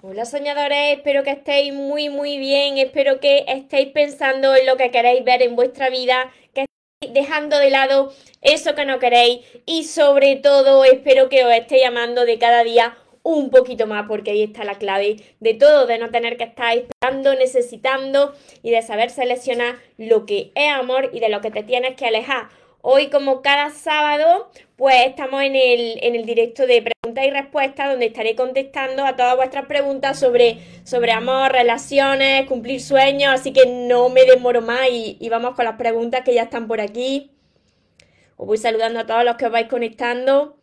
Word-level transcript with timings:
Hola 0.00 0.24
soñadores, 0.26 0.96
espero 0.96 1.24
que 1.24 1.30
estéis 1.30 1.74
muy 1.74 2.08
muy 2.08 2.38
bien, 2.38 2.78
espero 2.78 3.18
que 3.18 3.44
estéis 3.48 3.88
pensando 3.88 4.54
en 4.54 4.64
lo 4.64 4.76
que 4.76 4.92
queréis 4.92 5.24
ver 5.24 5.42
en 5.42 5.56
vuestra 5.56 5.90
vida, 5.90 6.32
que 6.54 6.66
estéis 7.00 7.14
dejando 7.14 7.58
de 7.58 7.70
lado 7.70 8.12
eso 8.40 8.76
que 8.76 8.84
no 8.84 9.00
queréis 9.00 9.40
y 9.66 9.82
sobre 9.82 10.36
todo 10.36 10.84
espero 10.84 11.28
que 11.28 11.44
os 11.44 11.52
estéis 11.52 11.84
amando 11.84 12.26
de 12.26 12.38
cada 12.38 12.62
día 12.62 12.96
un 13.24 13.50
poquito 13.50 13.88
más 13.88 14.06
porque 14.06 14.30
ahí 14.30 14.44
está 14.44 14.62
la 14.62 14.76
clave 14.76 15.16
de 15.40 15.54
todo, 15.54 15.86
de 15.86 15.98
no 15.98 16.10
tener 16.10 16.36
que 16.36 16.44
estar 16.44 16.76
esperando, 16.76 17.34
necesitando 17.34 18.36
y 18.62 18.70
de 18.70 18.82
saber 18.82 19.10
seleccionar 19.10 19.80
lo 19.96 20.26
que 20.26 20.52
es 20.54 20.72
amor 20.72 21.10
y 21.12 21.18
de 21.18 21.28
lo 21.28 21.40
que 21.40 21.50
te 21.50 21.64
tienes 21.64 21.96
que 21.96 22.06
alejar. 22.06 22.50
Hoy, 22.80 23.10
como 23.10 23.42
cada 23.42 23.70
sábado, 23.70 24.50
pues 24.76 24.94
estamos 25.06 25.42
en 25.42 25.56
el, 25.56 25.98
en 26.02 26.14
el 26.14 26.24
directo 26.24 26.66
de 26.66 26.82
preguntas 26.82 27.24
y 27.26 27.30
respuestas, 27.30 27.90
donde 27.90 28.06
estaré 28.06 28.36
contestando 28.36 29.04
a 29.04 29.16
todas 29.16 29.36
vuestras 29.36 29.66
preguntas 29.66 30.18
sobre, 30.18 30.58
sobre 30.84 31.12
amor, 31.12 31.50
relaciones, 31.52 32.46
cumplir 32.46 32.80
sueños, 32.80 33.32
así 33.32 33.52
que 33.52 33.66
no 33.66 34.08
me 34.08 34.24
demoro 34.24 34.62
más 34.62 34.88
y, 34.90 35.16
y 35.20 35.28
vamos 35.28 35.54
con 35.54 35.64
las 35.64 35.76
preguntas 35.76 36.22
que 36.22 36.34
ya 36.34 36.44
están 36.44 36.68
por 36.68 36.80
aquí. 36.80 37.32
Os 38.36 38.46
voy 38.46 38.58
saludando 38.58 39.00
a 39.00 39.06
todos 39.06 39.24
los 39.24 39.36
que 39.36 39.46
os 39.46 39.52
vais 39.52 39.68
conectando. 39.68 40.56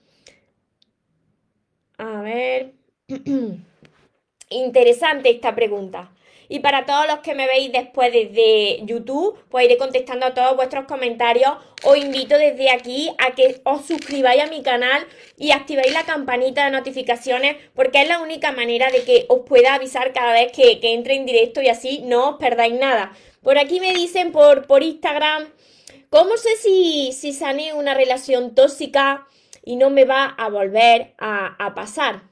A 1.97 2.21
ver. 2.21 2.73
Interesante 4.49 5.29
esta 5.29 5.53
pregunta. 5.53 6.11
Y 6.48 6.59
para 6.59 6.85
todos 6.85 7.08
los 7.08 7.20
que 7.20 7.34
me 7.34 7.48
veis 7.48 7.72
después 7.72 8.12
desde 8.12 8.85
YouTube, 8.85 9.38
pues 9.49 9.66
iré 9.66 9.77
contestando 9.77 10.26
a 10.26 10.34
todos 10.34 10.55
vuestros 10.55 10.85
comentarios. 10.85 11.54
Os 11.84 11.98
invito 11.98 12.38
desde 12.38 12.70
aquí 12.70 13.12
a 13.18 13.34
que 13.35 13.62
os 13.63 13.85
suscribáis 13.85 14.44
a 14.44 14.48
mi 14.48 14.62
canal 14.62 15.05
y 15.38 15.52
activéis 15.52 15.94
la 15.94 16.04
campanita 16.04 16.66
de 16.66 16.71
notificaciones 16.71 17.58
porque 17.73 18.02
es 18.02 18.08
la 18.08 18.20
única 18.20 18.52
manera 18.52 18.90
de 18.91 19.04
que 19.04 19.26
os 19.29 19.41
pueda 19.41 19.74
avisar 19.76 20.13
cada 20.13 20.34
vez 20.34 20.52
que, 20.52 20.79
entre 20.82 21.15
en 21.15 21.26
directo 21.26 21.62
y 21.62 21.70
así 21.70 22.02
no 22.04 22.32
os 22.32 22.35
perdáis 22.37 22.74
nada. 22.74 23.13
Por 23.41 23.57
aquí 23.57 23.80
me 23.80 23.93
dicen 23.93 24.32
por, 24.32 24.68
por 24.68 24.84
Instagram, 24.84 25.49
¿cómo 26.09 26.37
sé 26.37 26.55
si, 26.57 27.12
si 27.12 27.34
sané 27.34 27.74
una 27.74 27.93
relación 27.93 28.55
tóxica 28.55 29.27
y 29.63 29.76
no 29.76 29.90
me 29.90 30.05
va 30.05 30.26
a 30.26 30.49
volver 30.49 31.13
a, 31.18 31.55
a 31.63 31.74
pasar? 31.76 32.24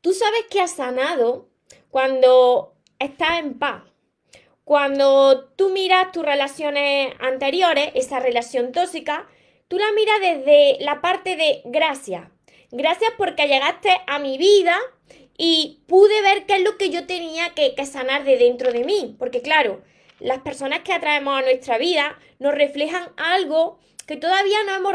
Tú 0.00 0.12
sabes 0.12 0.44
que 0.50 0.60
has 0.60 0.76
sanado 0.76 1.48
cuando 1.90 2.75
estás 2.98 3.40
en 3.40 3.58
paz. 3.58 3.82
Cuando 4.64 5.44
tú 5.56 5.70
miras 5.70 6.10
tus 6.12 6.24
relaciones 6.24 7.14
anteriores, 7.20 7.90
esa 7.94 8.18
relación 8.18 8.72
tóxica, 8.72 9.28
tú 9.68 9.78
la 9.78 9.92
miras 9.92 10.20
desde 10.20 10.78
la 10.80 11.00
parte 11.00 11.36
de 11.36 11.62
gracias. 11.64 12.28
Gracias 12.72 13.12
porque 13.16 13.46
llegaste 13.46 13.90
a 14.08 14.18
mi 14.18 14.38
vida 14.38 14.76
y 15.38 15.84
pude 15.86 16.20
ver 16.22 16.46
qué 16.46 16.56
es 16.56 16.62
lo 16.62 16.76
que 16.76 16.90
yo 16.90 17.06
tenía 17.06 17.50
que, 17.50 17.74
sanar 17.86 18.24
de 18.24 18.38
dentro 18.38 18.72
de 18.72 18.84
mí. 18.84 19.14
Porque 19.18 19.40
claro, 19.40 19.82
las 20.18 20.40
personas 20.40 20.80
que 20.80 20.92
atraemos 20.92 21.38
a 21.38 21.42
nuestra 21.42 21.78
vida 21.78 22.18
nos 22.38 22.54
reflejan 22.54 23.10
algo 23.16 23.78
que 24.06 24.16
todavía 24.16 24.58
no 24.66 24.74
hemos 24.74 24.94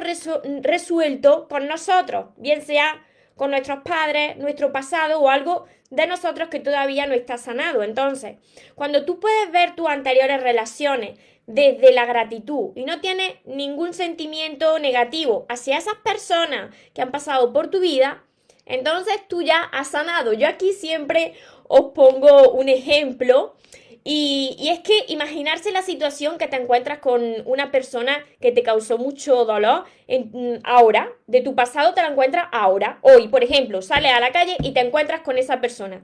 resuelto 0.63 1.47
con 1.47 1.67
nosotros, 1.67 2.27
bien 2.37 2.61
sea 2.61 3.05
con 3.35 3.51
nuestros 3.51 3.79
padres, 3.83 4.37
nuestro 4.37 4.71
pasado 4.71 5.19
o 5.19 5.29
algo 5.29 5.65
de 5.91 6.07
nosotros 6.07 6.49
que 6.49 6.59
todavía 6.59 7.05
no 7.05 7.13
está 7.13 7.37
sanado. 7.37 7.83
Entonces, 7.83 8.37
cuando 8.73 9.05
tú 9.05 9.19
puedes 9.19 9.51
ver 9.51 9.75
tus 9.75 9.87
anteriores 9.87 10.41
relaciones 10.41 11.19
desde 11.45 11.91
la 11.91 12.05
gratitud 12.05 12.71
y 12.75 12.85
no 12.85 13.01
tienes 13.01 13.33
ningún 13.45 13.93
sentimiento 13.93 14.79
negativo 14.79 15.45
hacia 15.49 15.77
esas 15.77 15.95
personas 15.95 16.73
que 16.93 17.01
han 17.01 17.11
pasado 17.11 17.53
por 17.53 17.69
tu 17.69 17.79
vida, 17.79 18.23
entonces 18.65 19.19
tú 19.27 19.41
ya 19.41 19.61
has 19.61 19.89
sanado. 19.89 20.33
Yo 20.33 20.47
aquí 20.47 20.71
siempre 20.71 21.33
os 21.67 21.91
pongo 21.93 22.51
un 22.51 22.69
ejemplo 22.69 23.55
y, 24.03 24.69
es 24.69 24.79
que 24.79 25.05
imaginarse 25.13 25.71
la 25.71 25.83
situación 25.83 26.39
que 26.39 26.47
te 26.47 26.55
encuentras 26.55 26.99
con 26.99 27.21
una 27.45 27.71
persona 27.71 28.25
que 28.39 28.51
te 28.51 28.63
causó 28.63 28.97
mucho 28.97 29.45
dolor 29.45 29.85
en, 30.07 30.59
ahora, 30.63 31.11
de 31.27 31.41
tu 31.41 31.53
pasado 31.53 31.93
te 31.93 32.01
la 32.01 32.07
encuentras 32.07 32.47
ahora, 32.51 32.97
hoy, 33.01 33.27
por 33.27 33.43
ejemplo, 33.43 33.81
sales 33.81 34.11
a 34.11 34.19
la 34.19 34.31
calle 34.31 34.57
y 34.63 34.71
te 34.73 34.79
encuentras 34.79 35.21
con 35.21 35.37
esa 35.37 35.61
persona. 35.61 36.03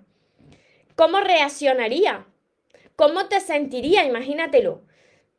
¿Cómo 0.95 1.21
reaccionaría? 1.21 2.25
¿Cómo 2.95 3.27
te 3.27 3.39
sentiría? 3.39 4.05
Imagínatelo. 4.05 4.81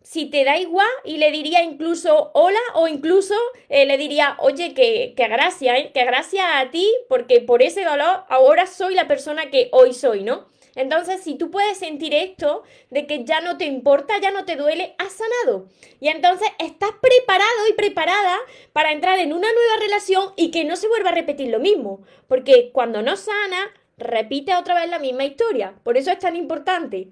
Si 0.03 0.27
te 0.27 0.45
da 0.45 0.57
igual 0.59 0.89
y 1.05 1.19
le 1.19 1.31
diría 1.31 1.63
incluso 1.63 2.31
hola 2.33 2.61
o 2.75 2.89
incluso 2.89 3.35
eh, 3.69 3.85
le 3.85 3.99
diría, 3.99 4.37
oye, 4.41 4.75
que, 4.75 5.15
que 5.17 5.29
gracias, 5.29 5.79
¿eh? 5.79 5.91
que 5.93 6.05
gracias 6.05 6.47
a 6.55 6.71
ti 6.71 6.89
porque 7.09 7.41
por 7.41 7.63
ese 7.63 7.85
dolor 7.85 8.25
ahora 8.29 8.67
soy 8.67 8.95
la 8.95 9.07
persona 9.07 9.51
que 9.51 9.69
hoy 9.73 9.93
soy, 9.93 10.23
¿no? 10.23 10.49
Entonces, 10.79 11.21
si 11.23 11.35
tú 11.35 11.51
puedes 11.51 11.77
sentir 11.77 12.15
esto 12.15 12.63
de 12.91 13.09
que 13.09 13.25
ya 13.25 13.41
no 13.41 13.59
te 13.59 13.65
importa, 13.65 14.21
ya 14.23 14.31
no 14.31 14.45
te 14.45 14.55
duele, 14.55 14.95
has 14.99 15.13
sanado. 15.13 15.67
Y 15.99 16.07
entonces 16.07 16.49
estás 16.61 16.91
preparado 17.01 17.69
y 17.69 17.73
preparada 17.73 18.39
para 18.73 18.93
entrar 18.93 19.19
en 19.19 19.33
una 19.33 19.53
nueva 19.53 19.77
relación 19.81 20.33
y 20.37 20.53
que 20.53 20.65
no 20.65 20.77
se 20.77 20.87
vuelva 20.87 21.11
a 21.11 21.15
repetir 21.15 21.49
lo 21.49 21.59
mismo. 21.59 22.03
Porque 22.29 22.71
cuando 22.73 23.03
no 23.03 23.17
sana, 23.17 23.59
repite 23.97 24.55
otra 24.55 24.81
vez 24.81 24.89
la 24.89 25.01
misma 25.01 25.25
historia. 25.25 25.75
Por 25.83 25.97
eso 25.97 26.13
es 26.13 26.21
tan 26.21 26.37
importante. 26.37 27.09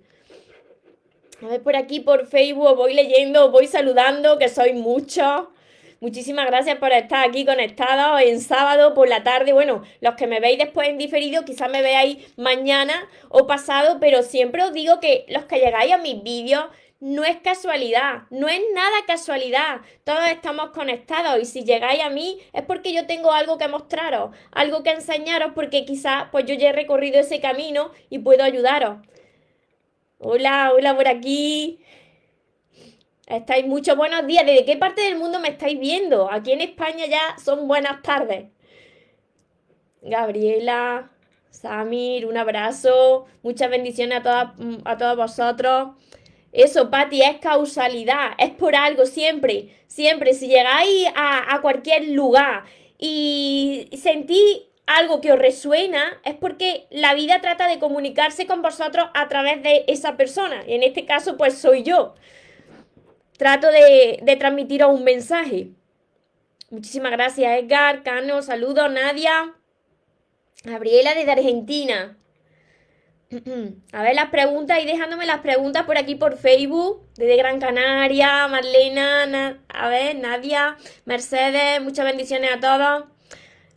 A 1.42 1.48
ver, 1.48 1.60
por 1.60 1.74
aquí, 1.74 1.98
por 1.98 2.28
Facebook, 2.28 2.76
voy 2.76 2.94
leyendo, 2.94 3.50
voy 3.50 3.66
saludando, 3.66 4.38
que 4.38 4.48
soy 4.48 4.74
muchos. 4.74 5.48
Muchísimas 6.00 6.46
gracias 6.46 6.76
por 6.76 6.92
estar 6.92 7.26
aquí 7.26 7.46
conectados 7.46 8.20
en 8.20 8.40
sábado 8.40 8.92
por 8.92 9.08
la 9.08 9.22
tarde. 9.22 9.54
Bueno, 9.54 9.82
los 10.00 10.14
que 10.14 10.26
me 10.26 10.40
veis 10.40 10.58
después 10.58 10.88
en 10.88 10.98
diferido, 10.98 11.46
quizás 11.46 11.70
me 11.70 11.80
veáis 11.80 12.18
mañana 12.36 13.08
o 13.30 13.46
pasado, 13.46 13.98
pero 13.98 14.22
siempre 14.22 14.62
os 14.62 14.74
digo 14.74 15.00
que 15.00 15.24
los 15.28 15.46
que 15.46 15.58
llegáis 15.58 15.92
a 15.92 15.98
mis 15.98 16.22
vídeos 16.22 16.66
no 17.00 17.24
es 17.24 17.36
casualidad, 17.38 18.22
no 18.30 18.46
es 18.48 18.60
nada 18.74 18.96
casualidad. 19.06 19.80
Todos 20.04 20.26
estamos 20.28 20.70
conectados 20.70 21.40
y 21.40 21.46
si 21.46 21.64
llegáis 21.64 22.02
a 22.02 22.10
mí 22.10 22.40
es 22.52 22.62
porque 22.62 22.92
yo 22.92 23.06
tengo 23.06 23.32
algo 23.32 23.56
que 23.56 23.68
mostraros, 23.68 24.36
algo 24.52 24.82
que 24.82 24.90
enseñaros, 24.90 25.52
porque 25.54 25.86
quizás 25.86 26.24
pues 26.30 26.44
yo 26.44 26.54
ya 26.54 26.70
he 26.70 26.72
recorrido 26.72 27.20
ese 27.20 27.40
camino 27.40 27.90
y 28.10 28.18
puedo 28.18 28.44
ayudaros. 28.44 28.98
Hola, 30.18 30.72
hola 30.74 30.94
por 30.94 31.08
aquí. 31.08 31.80
Estáis 33.26 33.66
muchos 33.66 33.96
buenos 33.96 34.24
días. 34.24 34.46
¿Desde 34.46 34.64
qué 34.64 34.76
parte 34.76 35.02
del 35.02 35.18
mundo 35.18 35.40
me 35.40 35.48
estáis 35.48 35.80
viendo? 35.80 36.30
Aquí 36.30 36.52
en 36.52 36.60
España 36.60 37.06
ya 37.06 37.36
son 37.44 37.66
buenas 37.66 38.00
tardes. 38.00 38.44
Gabriela, 40.00 41.10
Samir, 41.50 42.26
un 42.26 42.36
abrazo. 42.36 43.26
Muchas 43.42 43.68
bendiciones 43.68 44.18
a, 44.18 44.22
todas, 44.22 44.48
a 44.84 44.96
todos 44.96 45.16
vosotros. 45.16 45.96
Eso, 46.52 46.88
Patti, 46.88 47.20
es 47.20 47.38
causalidad, 47.38 48.30
es 48.38 48.50
por 48.50 48.76
algo, 48.76 49.04
siempre, 49.06 49.76
siempre. 49.88 50.32
Si 50.32 50.46
llegáis 50.46 51.08
a, 51.16 51.52
a 51.52 51.60
cualquier 51.62 52.10
lugar 52.10 52.62
y 52.96 53.88
sentís 54.00 54.62
algo 54.86 55.20
que 55.20 55.32
os 55.32 55.38
resuena, 55.38 56.20
es 56.24 56.36
porque 56.36 56.86
la 56.90 57.12
vida 57.14 57.40
trata 57.40 57.66
de 57.66 57.80
comunicarse 57.80 58.46
con 58.46 58.62
vosotros 58.62 59.08
a 59.14 59.26
través 59.26 59.64
de 59.64 59.84
esa 59.88 60.16
persona. 60.16 60.62
Y 60.64 60.74
en 60.74 60.84
este 60.84 61.04
caso, 61.04 61.36
pues 61.36 61.58
soy 61.58 61.82
yo 61.82 62.14
trato 63.38 63.68
de, 63.68 64.20
de 64.22 64.36
transmitiros 64.36 64.92
un 64.92 65.04
mensaje. 65.04 65.70
Muchísimas 66.70 67.12
gracias, 67.12 67.58
Edgar, 67.58 68.02
Cano, 68.02 68.42
saludos, 68.42 68.90
Nadia, 68.90 69.54
Gabriela 70.64 71.14
desde 71.14 71.32
Argentina. 71.32 72.16
A 73.92 74.02
ver 74.02 74.14
las 74.14 74.30
preguntas 74.30 74.78
y 74.82 74.86
dejándome 74.86 75.26
las 75.26 75.40
preguntas 75.40 75.84
por 75.84 75.98
aquí 75.98 76.14
por 76.14 76.36
Facebook, 76.36 77.08
desde 77.16 77.36
Gran 77.36 77.60
Canaria, 77.60 78.46
Marlena, 78.48 79.64
a 79.68 79.88
ver, 79.88 80.16
Nadia, 80.16 80.76
Mercedes, 81.04 81.80
muchas 81.82 82.04
bendiciones 82.04 82.50
a 82.52 82.60
todos. 82.60 83.15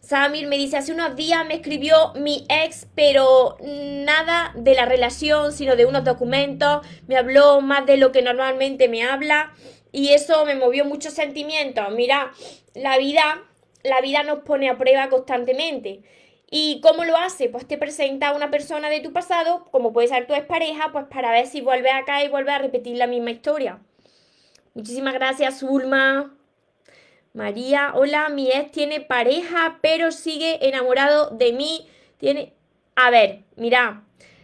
Samir 0.10 0.48
me 0.48 0.58
dice, 0.58 0.76
hace 0.76 0.92
unos 0.92 1.16
días 1.16 1.46
me 1.46 1.54
escribió 1.54 2.14
mi 2.16 2.44
ex, 2.50 2.88
pero 2.96 3.58
nada 3.62 4.52
de 4.56 4.74
la 4.74 4.86
relación, 4.86 5.54
sino 5.54 5.76
de 5.76 5.86
unos 5.86 6.04
documentos. 6.04 6.84
Me 7.06 7.16
habló 7.16 7.62
más 7.62 7.86
de 7.86 7.98
lo 7.98 8.12
que 8.12 8.24
normalmente 8.24 8.88
me 8.88 9.04
habla 9.04 9.54
y 9.92 10.14
eso 10.14 10.46
me 10.46 10.56
movió 10.56 10.84
muchos 10.84 11.14
sentimientos. 11.14 11.86
Mira, 11.92 12.32
la 12.74 12.98
vida, 12.98 13.44
la 13.84 14.02
vida 14.02 14.24
nos 14.24 14.40
pone 14.40 14.68
a 14.68 14.80
prueba 14.80 15.10
constantemente. 15.10 16.02
¿Y 16.50 16.82
cómo 16.82 17.06
lo 17.06 17.16
hace? 17.16 17.48
Pues 17.48 17.68
te 17.68 17.78
presenta 17.78 18.30
a 18.30 18.36
una 18.36 18.50
persona 18.50 18.90
de 18.90 19.02
tu 19.02 19.14
pasado, 19.14 19.68
como 19.70 19.94
puede 19.94 20.08
ser 20.08 20.26
tu 20.26 20.34
expareja, 20.34 20.92
pues 20.92 21.06
para 21.06 21.30
ver 21.30 21.46
si 21.46 21.62
vuelve 21.62 21.92
acá 21.92 22.24
y 22.24 22.30
vuelve 22.30 22.52
a 22.52 22.58
repetir 22.58 22.98
la 22.98 23.06
misma 23.06 23.30
historia. 23.30 23.80
Muchísimas 24.74 25.14
gracias, 25.14 25.60
Zulma. 25.60 26.36
María, 27.40 27.94
hola, 27.96 28.28
mi 28.28 28.52
ex 28.52 28.70
tiene 28.70 29.00
pareja, 29.00 29.80
pero 29.82 30.12
sigue 30.12 30.68
enamorado 30.68 31.30
de 31.30 31.54
mí. 31.54 31.90
Tiene. 32.18 32.54
A 32.96 33.10
ver, 33.12 33.44
mira. 33.56 34.04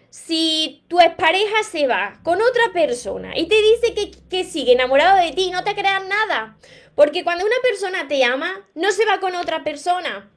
Si 0.09 0.85
tu 0.87 1.01
expareja 1.01 1.63
se 1.69 1.87
va 1.87 2.21
con 2.23 2.41
otra 2.41 2.71
persona 2.71 3.37
y 3.37 3.47
te 3.47 3.61
dice 3.61 3.93
que, 3.93 4.11
que 4.29 4.45
sigue 4.45 4.71
enamorado 4.71 5.17
de 5.17 5.33
ti, 5.33 5.51
no 5.51 5.65
te 5.65 5.75
creas 5.75 6.07
nada. 6.07 6.57
Porque 6.95 7.25
cuando 7.25 7.43
una 7.43 7.57
persona 7.61 8.07
te 8.07 8.23
ama, 8.23 8.65
no 8.75 8.89
se 8.93 9.05
va 9.05 9.19
con 9.19 9.35
otra 9.35 9.65
persona. 9.65 10.31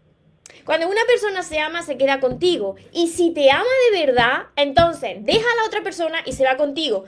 Cuando 0.65 0.89
una 0.89 1.05
persona 1.07 1.45
se 1.45 1.61
ama, 1.61 1.83
se 1.83 1.97
queda 1.97 2.19
contigo. 2.19 2.75
Y 2.91 3.07
si 3.07 3.33
te 3.33 3.53
ama 3.53 3.71
de 3.93 4.05
verdad, 4.05 4.47
entonces 4.57 5.25
deja 5.25 5.47
a 5.49 5.57
la 5.59 5.65
otra 5.65 5.85
persona 5.85 6.23
y 6.25 6.33
se 6.33 6.45
va 6.45 6.57
contigo. 6.57 7.05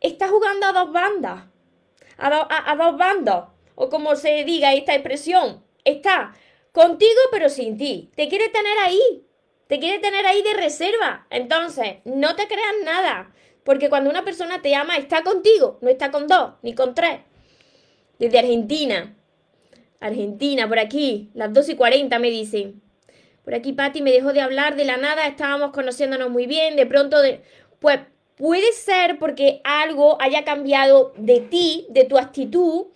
Está 0.00 0.28
jugando 0.28 0.66
a 0.66 0.72
dos 0.72 0.92
bandas. 0.92 1.46
A, 2.16 2.70
a 2.70 2.76
dos 2.76 2.96
bandos. 2.96 3.53
O 3.74 3.88
como 3.88 4.16
se 4.16 4.44
diga 4.44 4.74
esta 4.74 4.94
expresión. 4.94 5.64
Está 5.84 6.34
contigo 6.72 7.20
pero 7.30 7.48
sin 7.48 7.76
ti. 7.76 8.10
Te 8.14 8.28
quiere 8.28 8.48
tener 8.48 8.78
ahí. 8.78 9.24
Te 9.66 9.78
quiere 9.78 9.98
tener 9.98 10.26
ahí 10.26 10.42
de 10.42 10.54
reserva. 10.54 11.26
Entonces, 11.30 11.96
no 12.04 12.36
te 12.36 12.46
creas 12.46 12.74
nada. 12.84 13.32
Porque 13.64 13.88
cuando 13.88 14.10
una 14.10 14.24
persona 14.24 14.60
te 14.60 14.74
ama, 14.74 14.96
está 14.96 15.22
contigo. 15.22 15.78
No 15.80 15.88
está 15.88 16.10
con 16.10 16.26
dos, 16.26 16.52
ni 16.62 16.74
con 16.74 16.94
tres. 16.94 17.20
Desde 18.18 18.38
Argentina. 18.38 19.16
Argentina, 20.00 20.68
por 20.68 20.78
aquí. 20.78 21.30
Las 21.34 21.52
2 21.52 21.70
y 21.70 21.76
40 21.76 22.18
me 22.18 22.30
dicen. 22.30 22.82
Por 23.42 23.54
aquí 23.54 23.72
Patti 23.72 24.02
me 24.02 24.12
dejó 24.12 24.32
de 24.32 24.42
hablar 24.42 24.76
de 24.76 24.84
la 24.84 24.98
nada. 24.98 25.26
Estábamos 25.26 25.72
conociéndonos 25.72 26.30
muy 26.30 26.46
bien. 26.46 26.76
De 26.76 26.86
pronto, 26.86 27.20
de... 27.20 27.42
pues 27.78 28.00
puede 28.36 28.72
ser 28.72 29.18
porque 29.18 29.60
algo 29.64 30.20
haya 30.20 30.44
cambiado 30.44 31.12
de 31.16 31.40
ti, 31.40 31.86
de 31.88 32.04
tu 32.04 32.18
actitud. 32.18 32.86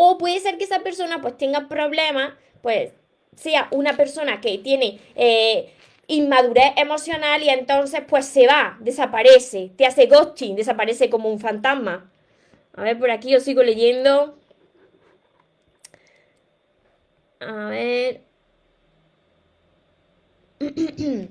O 0.00 0.16
puede 0.16 0.38
ser 0.38 0.58
que 0.58 0.64
esa 0.64 0.78
persona 0.80 1.20
pues 1.20 1.36
tenga 1.36 1.66
problemas. 1.66 2.34
Pues 2.62 2.92
sea 3.34 3.66
una 3.72 3.96
persona 3.96 4.40
que 4.40 4.58
tiene... 4.58 5.00
Eh, 5.16 5.72
inmadurez 6.08 6.72
emocional 6.76 7.42
y 7.42 7.50
entonces 7.50 8.00
pues 8.08 8.24
se 8.26 8.46
va, 8.46 8.78
desaparece, 8.80 9.70
te 9.76 9.84
hace 9.84 10.06
ghosting, 10.06 10.56
desaparece 10.56 11.10
como 11.10 11.28
un 11.28 11.38
fantasma. 11.38 12.10
A 12.74 12.82
ver, 12.82 12.98
por 12.98 13.10
aquí 13.10 13.30
yo 13.30 13.40
sigo 13.40 13.62
leyendo. 13.62 14.38
A 17.40 17.68
ver. 17.68 18.22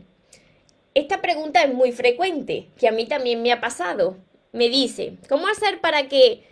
Esta 0.94 1.22
pregunta 1.22 1.64
es 1.64 1.74
muy 1.74 1.92
frecuente, 1.92 2.70
que 2.78 2.88
a 2.88 2.92
mí 2.92 3.08
también 3.08 3.42
me 3.42 3.52
ha 3.52 3.60
pasado. 3.60 4.18
Me 4.52 4.70
dice, 4.70 5.18
¿cómo 5.28 5.48
hacer 5.48 5.82
para 5.82 6.08
que 6.08 6.44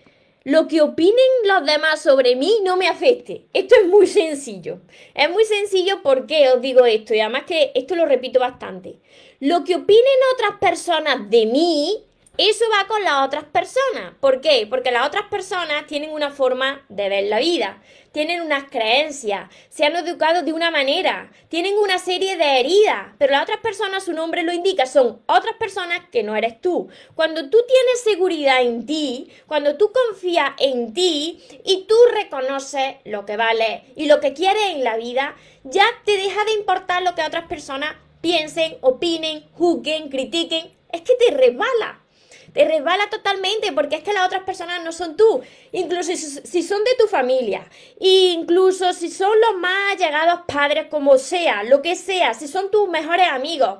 lo 0.45 0.67
que 0.67 0.81
opinen 0.81 1.15
los 1.45 1.65
demás 1.65 2.01
sobre 2.01 2.35
mí 2.35 2.59
no 2.63 2.77
me 2.77 2.87
afecte. 2.87 3.47
Esto 3.51 3.75
es 3.81 3.87
muy 3.87 4.05
sencillo. 4.05 4.79
Es 5.15 5.29
muy 5.29 5.43
sencillo 5.43 6.01
porque 6.03 6.49
os 6.49 6.61
digo 6.61 6.85
esto 6.85 7.15
y 7.15 7.19
además 7.19 7.43
que 7.45 7.71
esto 7.73 7.95
lo 7.95 8.05
repito 8.05 8.39
bastante. 8.39 8.99
Lo 9.39 9.63
que 9.63 9.75
opinen 9.75 10.03
otras 10.35 10.59
personas 10.59 11.29
de 11.31 11.47
mí 11.47 12.03
eso 12.37 12.65
va 12.69 12.85
con 12.87 13.03
las 13.03 13.25
otras 13.25 13.45
personas. 13.45 14.13
¿Por 14.19 14.41
qué? 14.41 14.67
Porque 14.69 14.91
las 14.91 15.07
otras 15.07 15.27
personas 15.29 15.87
tienen 15.87 16.11
una 16.11 16.31
forma 16.31 16.85
de 16.89 17.07
ver 17.07 17.25
la 17.25 17.39
vida, 17.39 17.81
tienen 18.11 18.41
unas 18.41 18.65
creencias, 18.65 19.49
se 19.69 19.85
han 19.85 19.95
educado 19.95 20.41
de 20.43 20.51
una 20.51 20.69
manera, 20.69 21.31
tienen 21.47 21.77
una 21.77 21.97
serie 21.97 22.35
de 22.35 22.59
heridas, 22.59 23.13
pero 23.17 23.31
las 23.31 23.43
otras 23.43 23.59
personas, 23.59 24.03
su 24.03 24.13
nombre 24.13 24.43
lo 24.43 24.51
indica, 24.51 24.85
son 24.85 25.21
otras 25.27 25.55
personas 25.57 26.01
que 26.11 26.23
no 26.23 26.35
eres 26.35 26.59
tú. 26.59 26.89
Cuando 27.15 27.49
tú 27.49 27.57
tienes 27.67 28.01
seguridad 28.03 28.61
en 28.61 28.85
ti, 28.85 29.31
cuando 29.47 29.77
tú 29.77 29.91
confías 29.93 30.51
en 30.59 30.93
ti 30.93 31.41
y 31.63 31.85
tú 31.87 31.95
reconoces 32.13 32.95
lo 33.05 33.25
que 33.25 33.37
vale 33.37 33.83
y 33.95 34.07
lo 34.07 34.19
que 34.19 34.33
quieres 34.33 34.71
en 34.71 34.83
la 34.83 34.97
vida, 34.97 35.35
ya 35.63 35.85
te 36.03 36.17
deja 36.17 36.43
de 36.43 36.53
importar 36.53 37.01
lo 37.01 37.15
que 37.15 37.23
otras 37.23 37.47
personas 37.47 37.95
piensen, 38.19 38.77
opinen, 38.81 39.47
juzguen, 39.53 40.09
critiquen. 40.09 40.73
Es 40.91 41.01
que 41.01 41.15
te 41.15 41.35
resbala 41.35 42.04
te 42.55 42.63
resbala 42.63 43.09
totalmente 43.09 43.73
porque 43.73 43.97
es 43.97 44.03
que 44.03 44.13
las 44.13 44.25
otras 44.25 44.43
personas 44.43 44.81
no 44.81 44.93
son 44.93 45.17
tú. 45.17 45.41
Incluso 45.73 46.15
si, 46.15 46.63
son 46.63 46.83
de 46.85 46.95
tu 46.97 47.05
familia, 47.05 47.69
incluso 47.99 48.93
si 48.93 49.11
son 49.11 49.37
los 49.41 49.59
más 49.59 49.93
allegados 49.93 50.39
padres, 50.47 50.87
como 50.89 51.17
sea, 51.17 51.63
lo 51.63 51.81
que 51.81 51.97
sea, 51.97 52.33
si 52.33 52.47
son 52.47 52.71
tus 52.71 52.87
mejores 52.87 53.27
amigos. 53.27 53.79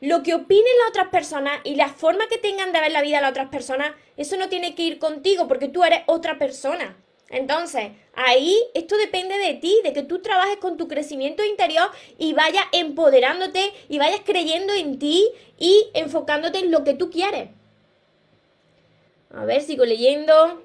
Lo 0.00 0.22
que 0.22 0.34
opinen 0.34 0.78
las 0.80 0.90
otras 0.90 1.08
personas 1.08 1.60
y 1.64 1.74
la 1.74 1.88
forma 1.88 2.28
que 2.28 2.38
tengan 2.38 2.72
de 2.72 2.80
ver 2.80 2.92
la 2.92 3.02
vida 3.02 3.20
las 3.20 3.30
otras 3.30 3.48
personas, 3.48 3.92
eso 4.16 4.36
no 4.36 4.48
tiene 4.48 4.76
que 4.76 4.82
ir 4.82 4.98
contigo 5.00 5.48
porque 5.48 5.66
tú 5.66 5.82
eres 5.82 6.02
otra 6.06 6.38
persona. 6.38 6.96
Entonces, 7.30 7.90
ahí 8.14 8.56
esto 8.74 8.96
depende 8.96 9.36
de 9.38 9.54
ti, 9.54 9.80
de 9.82 9.92
que 9.92 10.02
tú 10.04 10.20
trabajes 10.20 10.58
con 10.58 10.76
tu 10.76 10.86
crecimiento 10.86 11.42
interior 11.44 11.90
y 12.16 12.32
vayas 12.32 12.66
empoderándote 12.70 13.72
y 13.88 13.98
vayas 13.98 14.20
creyendo 14.24 14.72
en 14.72 15.00
ti 15.00 15.28
y 15.58 15.88
enfocándote 15.94 16.58
en 16.58 16.70
lo 16.70 16.84
que 16.84 16.94
tú 16.94 17.10
quieres. 17.10 17.48
A 19.36 19.44
ver, 19.44 19.62
sigo 19.62 19.84
leyendo 19.84 20.62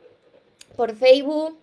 por 0.76 0.96
Facebook. 0.96 1.58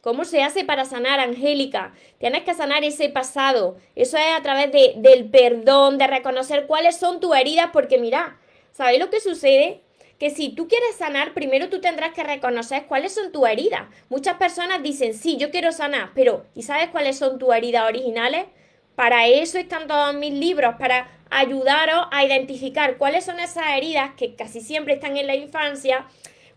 ¿Cómo 0.00 0.24
se 0.24 0.42
hace 0.42 0.64
para 0.64 0.84
sanar, 0.84 1.20
Angélica? 1.20 1.92
Tienes 2.18 2.42
que 2.42 2.54
sanar 2.54 2.82
ese 2.82 3.08
pasado. 3.08 3.76
Eso 3.94 4.16
es 4.16 4.36
a 4.36 4.42
través 4.42 4.72
de, 4.72 4.94
del 4.96 5.30
perdón, 5.30 5.98
de 5.98 6.06
reconocer 6.08 6.66
cuáles 6.66 6.96
son 6.96 7.20
tus 7.20 7.36
heridas, 7.36 7.70
porque 7.72 7.98
mira, 7.98 8.38
¿sabes 8.72 8.98
lo 8.98 9.10
que 9.10 9.20
sucede? 9.20 9.80
Que 10.18 10.30
si 10.30 10.50
tú 10.50 10.66
quieres 10.66 10.96
sanar, 10.96 11.34
primero 11.34 11.68
tú 11.68 11.80
tendrás 11.80 12.14
que 12.14 12.24
reconocer 12.24 12.86
cuáles 12.86 13.14
son 13.14 13.30
tus 13.30 13.46
heridas. 13.48 13.82
Muchas 14.08 14.36
personas 14.38 14.82
dicen, 14.82 15.14
sí, 15.14 15.36
yo 15.36 15.50
quiero 15.50 15.70
sanar, 15.72 16.10
pero 16.14 16.46
¿y 16.54 16.62
sabes 16.62 16.90
cuáles 16.90 17.18
son 17.18 17.38
tus 17.38 17.54
heridas 17.54 17.88
originales? 17.88 18.46
Para 18.94 19.26
eso 19.26 19.58
están 19.58 19.86
todos 19.86 20.14
mis 20.14 20.32
libros, 20.32 20.74
para 20.78 21.08
ayudaros 21.30 22.06
a 22.10 22.24
identificar 22.24 22.98
cuáles 22.98 23.24
son 23.24 23.40
esas 23.40 23.64
heridas 23.76 24.10
que 24.16 24.34
casi 24.34 24.60
siempre 24.60 24.94
están 24.94 25.16
en 25.16 25.26
la 25.26 25.34
infancia, 25.34 26.06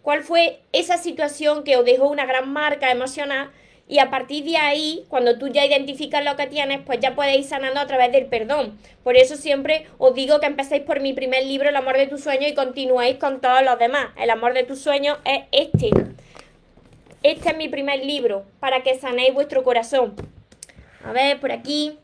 cuál 0.01 0.23
fue 0.23 0.59
esa 0.73 0.97
situación 0.97 1.63
que 1.63 1.77
os 1.77 1.85
dejó 1.85 2.09
una 2.09 2.25
gran 2.25 2.51
marca 2.51 2.91
emocional 2.91 3.51
y 3.87 3.99
a 3.99 4.09
partir 4.09 4.43
de 4.43 4.57
ahí, 4.57 5.05
cuando 5.09 5.37
tú 5.37 5.47
ya 5.47 5.63
identificas 5.63 6.25
lo 6.25 6.35
que 6.35 6.47
tienes, 6.47 6.81
pues 6.81 6.99
ya 6.99 7.13
podéis 7.13 7.41
ir 7.41 7.45
sanando 7.45 7.79
a 7.79 7.85
través 7.85 8.11
del 8.11 8.25
perdón. 8.25 8.79
Por 9.03 9.15
eso 9.15 9.35
siempre 9.35 9.85
os 9.99 10.15
digo 10.15 10.39
que 10.39 10.47
empecéis 10.47 10.81
por 10.81 11.01
mi 11.01 11.13
primer 11.13 11.45
libro, 11.45 11.69
El 11.69 11.75
amor 11.75 11.95
de 11.95 12.07
tu 12.07 12.17
sueño, 12.17 12.47
y 12.47 12.55
continuéis 12.55 13.17
con 13.17 13.41
todos 13.41 13.61
los 13.61 13.77
demás. 13.77 14.07
El 14.17 14.31
amor 14.31 14.55
de 14.55 14.63
tu 14.63 14.75
sueño 14.75 15.17
es 15.23 15.43
este. 15.51 15.91
Este 17.21 17.49
es 17.49 17.57
mi 17.57 17.69
primer 17.69 18.03
libro, 18.03 18.43
para 18.59 18.81
que 18.81 18.95
sanéis 18.95 19.35
vuestro 19.35 19.63
corazón. 19.63 20.15
A 21.03 21.11
ver, 21.11 21.39
por 21.39 21.51
aquí. 21.51 21.99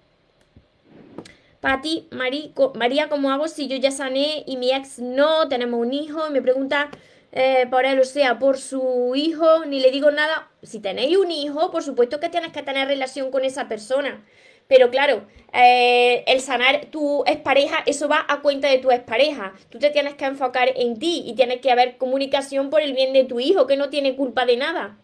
Pati, 1.61 2.07
María, 2.11 3.07
¿cómo 3.07 3.31
hago 3.31 3.47
si 3.47 3.67
yo 3.67 3.77
ya 3.77 3.91
sané 3.91 4.43
y 4.47 4.57
mi 4.57 4.71
ex 4.73 4.97
no? 4.97 5.47
Tenemos 5.47 5.79
un 5.79 5.93
hijo 5.93 6.29
me 6.31 6.41
pregunta 6.41 6.89
eh, 7.31 7.67
por 7.69 7.85
él, 7.85 7.99
o 7.99 8.03
sea, 8.03 8.39
por 8.39 8.57
su 8.57 9.13
hijo, 9.15 9.65
ni 9.65 9.79
le 9.79 9.91
digo 9.91 10.09
nada. 10.09 10.49
Si 10.63 10.79
tenéis 10.79 11.17
un 11.17 11.29
hijo, 11.29 11.69
por 11.69 11.83
supuesto 11.83 12.19
que 12.19 12.29
tienes 12.29 12.51
que 12.51 12.63
tener 12.63 12.87
relación 12.87 13.29
con 13.29 13.45
esa 13.45 13.67
persona. 13.67 14.25
Pero 14.67 14.89
claro, 14.89 15.27
eh, 15.53 16.23
el 16.27 16.41
sanar 16.41 16.85
tu 16.85 17.23
expareja, 17.27 17.83
eso 17.85 18.07
va 18.07 18.25
a 18.27 18.41
cuenta 18.41 18.67
de 18.67 18.79
tu 18.79 18.89
expareja. 18.89 19.53
Tú 19.69 19.77
te 19.79 19.91
tienes 19.91 20.15
que 20.15 20.25
enfocar 20.25 20.71
en 20.75 20.97
ti 20.97 21.23
y 21.27 21.35
tienes 21.35 21.61
que 21.61 21.71
haber 21.71 21.97
comunicación 21.97 22.71
por 22.71 22.81
el 22.81 22.93
bien 22.93 23.13
de 23.13 23.25
tu 23.25 23.39
hijo, 23.39 23.67
que 23.67 23.77
no 23.77 23.89
tiene 23.89 24.15
culpa 24.15 24.45
de 24.45 24.57
nada. 24.57 24.97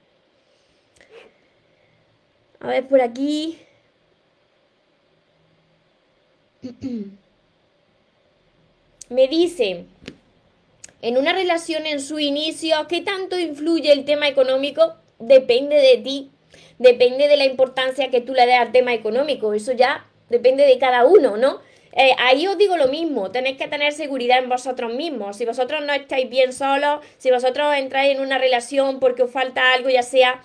A 2.60 2.68
ver, 2.70 2.88
por 2.88 3.02
aquí. 3.02 3.60
Me 9.10 9.28
dice, 9.28 9.86
en 11.02 11.18
una 11.18 11.34
relación 11.34 11.86
en 11.86 12.00
su 12.02 12.20
inicio, 12.20 12.76
¿qué 12.88 13.02
tanto 13.02 13.40
influye 13.40 13.92
el 13.92 14.06
tema 14.06 14.28
económico? 14.28 14.96
Depende 15.20 15.78
de 15.78 15.98
ti, 15.98 16.30
depende 16.78 17.28
de 17.28 17.38
la 17.38 17.46
importancia 17.46 18.10
que 18.10 18.22
tú 18.22 18.34
le 18.34 18.46
des 18.46 18.60
al 18.60 18.72
tema 18.72 18.94
económico, 18.94 19.54
eso 19.54 19.72
ya 19.72 20.06
depende 20.30 20.66
de 20.66 20.78
cada 20.78 21.06
uno, 21.06 21.38
¿no? 21.38 21.62
Eh, 21.94 22.14
ahí 22.20 22.46
os 22.46 22.58
digo 22.58 22.78
lo 22.78 22.90
mismo, 22.90 23.32
tenéis 23.32 23.58
que 23.58 23.68
tener 23.68 23.92
seguridad 23.92 24.38
en 24.38 24.50
vosotros 24.50 24.94
mismos. 24.94 25.36
Si 25.38 25.46
vosotros 25.46 25.84
no 25.84 25.94
estáis 25.94 26.30
bien 26.30 26.54
solos, 26.54 27.00
si 27.18 27.32
vosotros 27.32 27.74
entráis 27.76 28.16
en 28.16 28.22
una 28.22 28.38
relación 28.38 29.00
porque 29.00 29.24
os 29.24 29.32
falta 29.32 29.74
algo, 29.74 29.90
ya 29.90 30.04
sea 30.04 30.44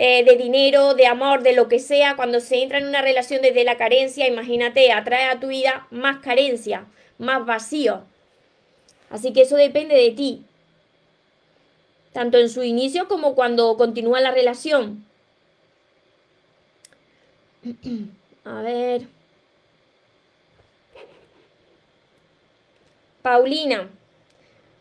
eh, 0.00 0.24
de 0.24 0.36
dinero, 0.36 0.94
de 0.94 1.06
amor, 1.06 1.42
de 1.42 1.54
lo 1.54 1.66
que 1.66 1.80
sea, 1.80 2.14
cuando 2.14 2.38
se 2.38 2.62
entra 2.62 2.78
en 2.78 2.86
una 2.86 3.02
relación 3.02 3.42
desde 3.42 3.64
la 3.64 3.76
carencia, 3.76 4.28
imagínate, 4.28 4.92
atrae 4.92 5.24
a 5.24 5.40
tu 5.40 5.48
vida 5.48 5.88
más 5.90 6.20
carencia, 6.20 6.86
más 7.18 7.44
vacío. 7.44 8.04
Así 9.10 9.32
que 9.32 9.42
eso 9.42 9.56
depende 9.56 9.96
de 9.96 10.12
ti, 10.12 10.44
tanto 12.12 12.38
en 12.38 12.48
su 12.48 12.62
inicio 12.62 13.08
como 13.08 13.34
cuando 13.34 13.76
continúa 13.76 14.20
la 14.20 14.30
relación. 14.30 15.04
A 18.44 18.62
ver. 18.62 19.08
Paulina. 23.20 23.90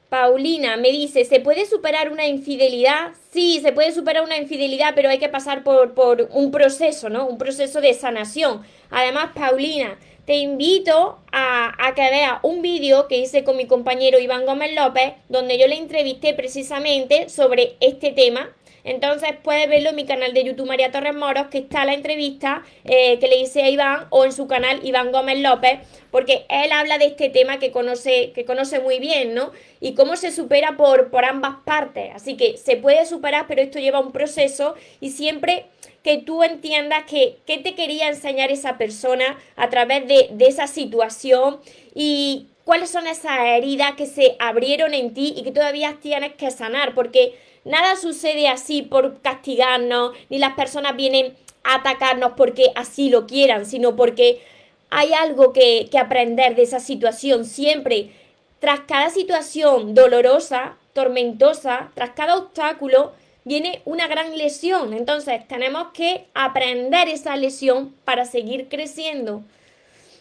Paulina 0.10 0.78
me 0.78 0.90
dice, 0.90 1.26
¿se 1.26 1.42
puede 1.42 1.66
superar 1.66 2.12
una 2.12 2.28
infidelidad? 2.28 3.12
Sí, 3.32 3.60
se 3.62 3.74
puede 3.74 3.92
superar 3.92 4.24
una 4.24 4.38
infidelidad, 4.38 4.94
pero 4.96 5.10
hay 5.10 5.20
que 5.20 5.28
pasar 5.28 5.64
por, 5.64 5.94
por 5.94 6.30
un 6.32 6.50
proceso, 6.50 7.10
¿no? 7.10 7.28
Un 7.28 7.38
proceso 7.38 7.82
de 7.82 7.94
sanación. 7.94 8.64
Además, 8.90 9.32
Paulina, 9.36 10.00
te 10.26 10.36
invito 10.36 11.20
a, 11.32 11.74
a 11.86 11.94
que 11.94 12.10
veas 12.10 12.40
un 12.44 12.62
vídeo 12.62 13.08
que 13.08 13.18
hice 13.18 13.44
con 13.44 13.58
mi 13.58 13.68
compañero 13.68 14.20
Iván 14.20 14.46
Gómez 14.46 14.74
López, 14.76 15.14
donde 15.28 15.58
yo 15.58 15.68
le 15.68 15.78
entrevisté 15.78 16.34
precisamente 16.34 17.28
sobre 17.28 17.76
este 17.82 18.12
tema. 18.12 18.50
Entonces 18.88 19.32
puedes 19.44 19.68
verlo 19.68 19.90
en 19.90 19.98
mi 19.98 20.06
canal 20.06 20.34
de 20.34 20.46
YouTube 20.46 20.66
María 20.66 20.92
Torres 20.92 21.14
Moros, 21.14 21.48
que 21.48 21.58
está 21.58 21.84
la 21.84 21.94
entrevista 21.94 22.64
eh, 22.86 23.20
que 23.20 23.28
le 23.28 23.38
hice 23.38 23.62
a 23.62 23.70
Iván, 23.70 24.08
o 24.12 24.24
en 24.24 24.32
su 24.32 24.48
canal 24.48 24.80
Iván 24.82 25.12
Gómez 25.12 25.40
López, 25.40 25.80
porque 26.10 26.46
él 26.48 26.72
habla 26.72 26.98
de 26.98 27.08
este 27.08 27.30
tema 27.30 27.60
que 27.60 27.72
conoce, 27.72 28.32
que 28.32 28.46
conoce 28.46 28.80
muy 28.80 29.00
bien, 29.00 29.34
¿no? 29.34 29.52
Y 29.82 29.94
cómo 29.94 30.16
se 30.16 30.32
supera 30.32 30.78
por, 30.78 31.10
por 31.10 31.26
ambas 31.26 31.58
partes. 31.66 32.12
Así 32.16 32.38
que 32.38 32.56
se 32.56 32.78
puede 32.78 33.06
superar, 33.06 33.46
pero 33.46 33.62
esto 33.62 33.78
lleva 33.78 34.00
un 34.00 34.14
proceso 34.14 34.76
y 35.02 35.10
siempre 35.12 35.66
que 36.02 36.20
tú 36.20 36.44
entiendas 36.44 37.04
que 37.04 37.40
qué 37.46 37.58
te 37.58 37.76
quería 37.76 38.08
enseñar 38.08 38.52
esa 38.52 38.78
persona 38.78 39.38
a 39.58 39.70
través 39.70 40.08
de, 40.08 40.30
de 40.32 40.48
esa 40.48 40.68
situación 40.68 41.60
y 41.94 42.48
cuáles 42.64 42.90
son 42.90 43.08
esas 43.08 43.40
heridas 43.40 43.96
que 43.96 44.06
se 44.06 44.38
abrieron 44.40 44.94
en 44.94 45.14
ti 45.14 45.34
y 45.36 45.44
que 45.44 45.52
todavía 45.52 45.98
tienes 46.02 46.34
que 46.36 46.52
sanar, 46.52 46.94
porque 46.96 47.34
nada 47.68 47.96
sucede 47.96 48.48
así 48.48 48.82
por 48.82 49.22
castigarnos, 49.22 50.14
ni 50.30 50.40
las 50.40 50.54
personas 50.54 50.96
vienen 50.96 51.36
a 51.64 51.76
atacarnos 51.76 52.34
porque 52.36 52.72
así 52.76 53.10
lo 53.10 53.28
quieran, 53.28 53.66
sino 53.66 53.96
porque 53.96 54.42
hay 54.90 55.14
algo 55.14 55.54
que, 55.54 55.88
que 55.92 56.00
aprender 56.00 56.56
de 56.56 56.64
esa 56.64 56.80
situación 56.80 57.46
siempre. 57.46 58.12
Tras 58.60 58.82
cada 58.82 59.10
situación 59.10 59.94
dolorosa, 59.94 60.78
tormentosa, 60.94 61.92
tras 61.94 62.12
cada 62.12 62.38
obstáculo, 62.38 63.12
viene 63.44 63.82
una 63.86 64.08
gran 64.08 64.38
lesión. 64.38 64.94
Entonces 64.94 65.48
tenemos 65.48 65.90
que 65.94 66.26
aprender 66.34 67.08
esa 67.08 67.36
lesión 67.36 67.94
para 68.04 68.26
seguir 68.26 68.68
creciendo 68.68 69.44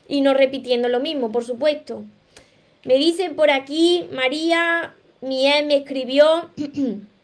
y 0.08 0.20
no 0.20 0.34
repitiendo 0.34 0.88
lo 0.88 1.00
mismo, 1.00 1.32
por 1.32 1.44
supuesto. 1.44 2.04
Me 2.84 2.94
dicen 2.94 3.34
por 3.34 3.50
aquí, 3.50 4.06
María, 4.12 4.94
mi 5.20 5.50
ex 5.50 5.66
me 5.66 5.76
escribió 5.78 6.50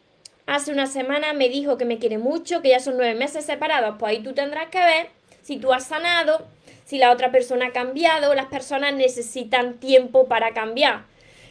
hace 0.45 0.71
una 0.71 0.87
semana, 0.87 1.33
me 1.33 1.49
dijo 1.49 1.77
que 1.77 1.85
me 1.85 1.99
quiere 1.99 2.17
mucho, 2.17 2.61
que 2.61 2.69
ya 2.69 2.79
son 2.79 2.97
nueve 2.97 3.15
meses 3.15 3.45
separados. 3.45 3.95
Pues 3.99 4.11
ahí 4.11 4.23
tú 4.23 4.33
tendrás 4.33 4.69
que 4.69 4.79
ver 4.79 5.09
si 5.41 5.57
tú 5.57 5.73
has 5.73 5.85
sanado, 5.85 6.45
si 6.85 6.97
la 6.97 7.11
otra 7.11 7.31
persona 7.31 7.67
ha 7.67 7.71
cambiado. 7.71 8.33
Las 8.33 8.47
personas 8.47 8.93
necesitan 8.93 9.75
tiempo 9.75 10.27
para 10.27 10.53
cambiar. 10.53 11.03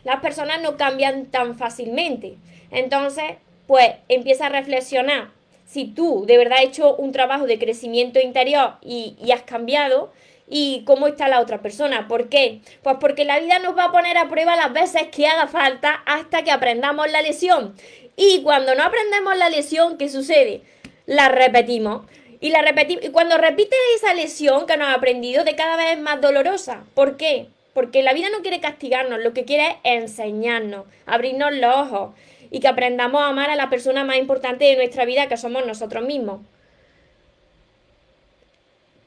Las 0.05 0.21
personas 0.21 0.61
no 0.63 0.77
cambian 0.77 1.27
tan 1.27 1.57
fácilmente. 1.57 2.37
Entonces, 2.71 3.37
pues 3.67 3.93
empieza 4.09 4.47
a 4.47 4.51
reflexionar. 4.51 5.31
Si 5.67 5.87
tú 5.87 6.25
de 6.27 6.37
verdad 6.37 6.59
has 6.59 6.65
hecho 6.65 6.97
un 6.97 7.13
trabajo 7.13 7.47
de 7.47 7.59
crecimiento 7.59 8.21
interior 8.21 8.75
y, 8.83 9.17
y 9.23 9.33
has 9.33 9.43
cambiado, 9.43 10.13
y 10.55 10.83
cómo 10.85 11.07
está 11.07 11.29
la 11.29 11.41
otra 11.41 11.63
persona. 11.63 12.09
¿Por 12.09 12.29
qué? 12.29 12.61
Pues 12.83 12.97
porque 13.01 13.25
la 13.25 13.41
vida 13.41 13.59
nos 13.59 13.77
va 13.77 13.85
a 13.85 13.93
poner 13.93 14.19
a 14.19 14.29
prueba 14.29 14.55
las 14.55 14.71
veces 14.71 15.05
que 15.09 15.27
haga 15.27 15.47
falta 15.47 16.03
hasta 16.05 16.43
que 16.43 16.51
aprendamos 16.51 17.11
la 17.11 17.23
lesión. 17.23 17.75
Y 18.17 18.43
cuando 18.43 18.75
no 18.75 18.83
aprendemos 18.83 19.37
la 19.37 19.49
lesión, 19.49 19.97
¿qué 19.97 20.09
sucede? 20.09 20.63
La 21.07 21.29
repetimos. 21.29 22.07
Y 22.41 22.51
la. 22.51 22.63
Y 22.87 23.09
cuando 23.11 23.39
repites 23.39 23.79
esa 23.97 24.15
lesión 24.15 24.67
que 24.67 24.77
nos 24.77 24.89
ha 24.89 24.95
aprendido, 24.95 25.45
de 25.45 25.57
cada 25.57 25.77
vez 25.77 25.93
es 25.93 26.01
más 26.01 26.21
dolorosa. 26.21 26.85
¿Por 26.95 27.17
qué? 27.17 27.49
Porque 27.73 28.03
la 28.03 28.13
vida 28.13 28.29
no 28.31 28.43
quiere 28.43 28.61
castigarnos, 28.61 29.21
lo 29.21 29.33
que 29.33 29.45
quiere 29.45 29.79
es 29.85 30.03
enseñarnos, 30.03 30.85
abrirnos 31.07 31.55
los 31.55 31.75
ojos 31.75 32.15
y 32.51 32.61
que 32.61 32.69
aprendamos 32.69 33.23
a 33.23 33.29
amar 33.29 33.51
a 33.51 33.57
la 33.57 33.71
persona 33.71 34.05
más 34.05 34.19
importante 34.19 34.67
de 34.67 34.77
nuestra 34.77 35.07
vida, 35.07 35.27
que 35.27 35.39
somos 35.39 35.65
nosotros 35.65 36.05
mismos. 36.05 36.41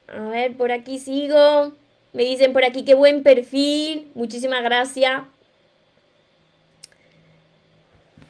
A 0.08 0.30
ver, 0.30 0.56
por 0.58 0.72
aquí 0.72 0.98
sigo. 0.98 1.74
Me 2.14 2.24
dicen 2.24 2.54
por 2.54 2.64
aquí 2.64 2.86
qué 2.86 2.96
buen 2.96 3.22
perfil. 3.22 4.10
Muchísimas 4.16 4.64
gracias. 4.64 5.22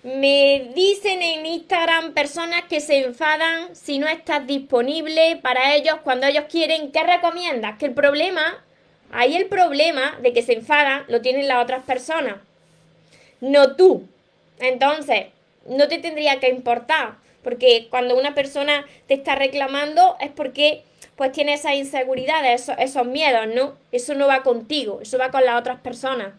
Me 0.06 0.72
dicen 0.76 1.24
en 1.24 1.48
Instagram 1.48 2.14
personas 2.14 2.66
que 2.70 2.80
se 2.80 3.04
enfadan 3.04 3.76
si 3.76 3.98
no 3.98 4.08
estás 4.08 4.46
disponible 4.46 5.40
para 5.42 5.74
ellos 5.74 5.96
cuando 6.04 6.28
ellos 6.28 6.44
quieren. 6.48 6.92
¿Qué 6.92 7.02
recomiendas? 7.02 7.80
Que 7.80 7.88
el 7.88 7.96
problema, 7.96 8.64
ahí 9.12 9.36
el 9.36 9.48
problema 9.48 10.16
de 10.22 10.32
que 10.32 10.44
se 10.44 10.54
enfadan 10.54 11.06
lo 11.08 11.22
tienen 11.22 11.48
las 11.48 11.64
otras 11.64 11.84
personas, 11.86 12.36
no 13.42 13.76
tú. 13.76 14.08
Entonces, 14.60 15.30
no 15.66 15.88
te 15.88 15.98
tendría 15.98 16.40
que 16.40 16.50
importar, 16.50 17.16
porque 17.44 17.88
cuando 17.90 18.16
una 18.16 18.36
persona 18.36 18.86
te 19.08 19.16
está 19.16 19.34
reclamando 19.34 20.18
es 20.20 20.30
porque 20.30 20.84
pues 21.16 21.32
tiene 21.32 21.56
esas 21.56 21.74
inseguridades, 21.74 22.62
esos, 22.62 22.76
esos 22.78 23.08
miedos, 23.08 23.48
¿no? 23.48 23.76
Eso 23.92 24.14
no 24.14 24.28
va 24.28 24.44
contigo, 24.44 25.00
eso 25.02 25.18
va 25.18 25.32
con 25.32 25.44
las 25.44 25.60
otras 25.60 25.80
personas. 25.80 26.34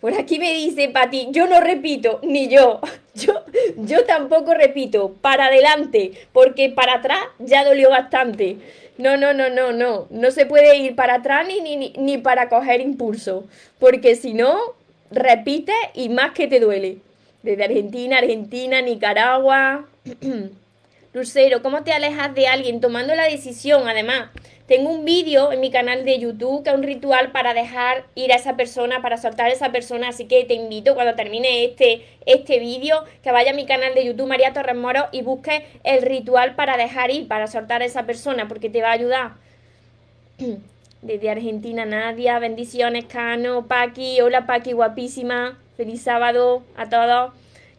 Por 0.00 0.14
aquí 0.14 0.38
me 0.38 0.54
dice 0.54 0.88
Pati, 0.88 1.28
yo 1.30 1.46
no 1.46 1.60
repito, 1.60 2.20
ni 2.22 2.48
yo. 2.48 2.80
yo. 3.14 3.44
Yo 3.76 4.04
tampoco 4.04 4.54
repito, 4.54 5.14
para 5.20 5.46
adelante, 5.46 6.12
porque 6.32 6.70
para 6.70 6.94
atrás 6.94 7.20
ya 7.38 7.64
dolió 7.64 7.90
bastante. 7.90 8.56
No, 8.96 9.16
no, 9.16 9.32
no, 9.32 9.50
no, 9.50 9.72
no. 9.72 10.06
No 10.10 10.30
se 10.30 10.46
puede 10.46 10.76
ir 10.76 10.94
para 10.94 11.16
atrás 11.16 11.46
ni, 11.46 11.60
ni, 11.60 11.92
ni 11.96 12.18
para 12.18 12.48
coger 12.48 12.80
impulso, 12.80 13.44
porque 13.78 14.14
si 14.14 14.34
no, 14.34 14.58
repite 15.10 15.72
y 15.94 16.08
más 16.08 16.32
que 16.32 16.48
te 16.48 16.60
duele. 16.60 16.98
Desde 17.42 17.64
Argentina, 17.64 18.18
Argentina, 18.18 18.80
Nicaragua. 18.82 19.86
Lucero, 21.12 21.62
¿cómo 21.62 21.82
te 21.82 21.92
alejas 21.92 22.34
de 22.34 22.46
alguien 22.46 22.80
tomando 22.80 23.14
la 23.14 23.24
decisión? 23.24 23.88
Además, 23.88 24.30
tengo 24.70 24.90
un 24.90 25.04
vídeo 25.04 25.50
en 25.50 25.58
mi 25.58 25.72
canal 25.72 26.04
de 26.04 26.20
YouTube 26.20 26.62
que 26.62 26.70
es 26.70 26.76
un 26.76 26.84
ritual 26.84 27.32
para 27.32 27.54
dejar 27.54 28.04
ir 28.14 28.30
a 28.30 28.36
esa 28.36 28.54
persona, 28.54 29.02
para 29.02 29.16
soltar 29.16 29.46
a 29.46 29.52
esa 29.52 29.72
persona. 29.72 30.10
Así 30.10 30.26
que 30.26 30.44
te 30.44 30.54
invito 30.54 30.94
cuando 30.94 31.16
termine 31.16 31.64
este, 31.64 32.06
este 32.24 32.60
vídeo 32.60 33.02
que 33.24 33.32
vaya 33.32 33.50
a 33.50 33.54
mi 33.54 33.66
canal 33.66 33.94
de 33.94 34.04
YouTube 34.04 34.28
María 34.28 34.52
Torres 34.52 34.76
Moro 34.76 35.08
y 35.10 35.22
busque 35.22 35.66
el 35.82 36.02
ritual 36.02 36.54
para 36.54 36.76
dejar 36.76 37.10
ir, 37.10 37.26
para 37.26 37.48
soltar 37.48 37.82
a 37.82 37.84
esa 37.84 38.06
persona, 38.06 38.46
porque 38.46 38.70
te 38.70 38.80
va 38.80 38.90
a 38.90 38.92
ayudar. 38.92 39.32
Desde 41.02 41.30
Argentina, 41.30 41.84
Nadia, 41.84 42.38
bendiciones, 42.38 43.06
Cano, 43.06 43.66
Paqui, 43.66 44.20
hola 44.20 44.46
Paqui, 44.46 44.70
guapísima, 44.70 45.58
feliz 45.76 46.02
sábado 46.02 46.62
a 46.76 46.88
todos. 46.88 47.32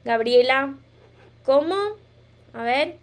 Gabriela, 0.04 0.74
¿cómo? 1.46 1.76
A 2.54 2.64
ver, 2.64 2.96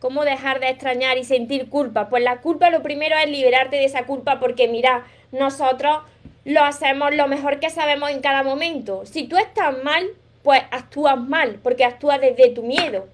¿Cómo 0.00 0.24
dejar 0.24 0.60
de 0.60 0.70
extrañar 0.70 1.18
y 1.18 1.24
sentir 1.24 1.68
culpa? 1.68 2.08
Pues 2.08 2.22
la 2.22 2.40
culpa 2.40 2.70
lo 2.70 2.82
primero 2.82 3.16
es 3.18 3.28
liberarte 3.28 3.76
de 3.76 3.84
esa 3.84 4.06
culpa 4.06 4.40
porque 4.40 4.66
mira, 4.66 5.04
nosotros 5.30 5.98
lo 6.46 6.64
hacemos 6.64 7.14
lo 7.14 7.28
mejor 7.28 7.60
que 7.60 7.68
sabemos 7.68 8.10
en 8.10 8.22
cada 8.22 8.42
momento. 8.42 9.04
Si 9.04 9.24
tú 9.24 9.36
estás 9.36 9.76
mal, 9.84 10.08
pues 10.42 10.62
actúas 10.70 11.18
mal 11.18 11.60
porque 11.62 11.84
actúas 11.84 12.18
desde 12.18 12.48
tu 12.48 12.62
miedo. 12.62 13.08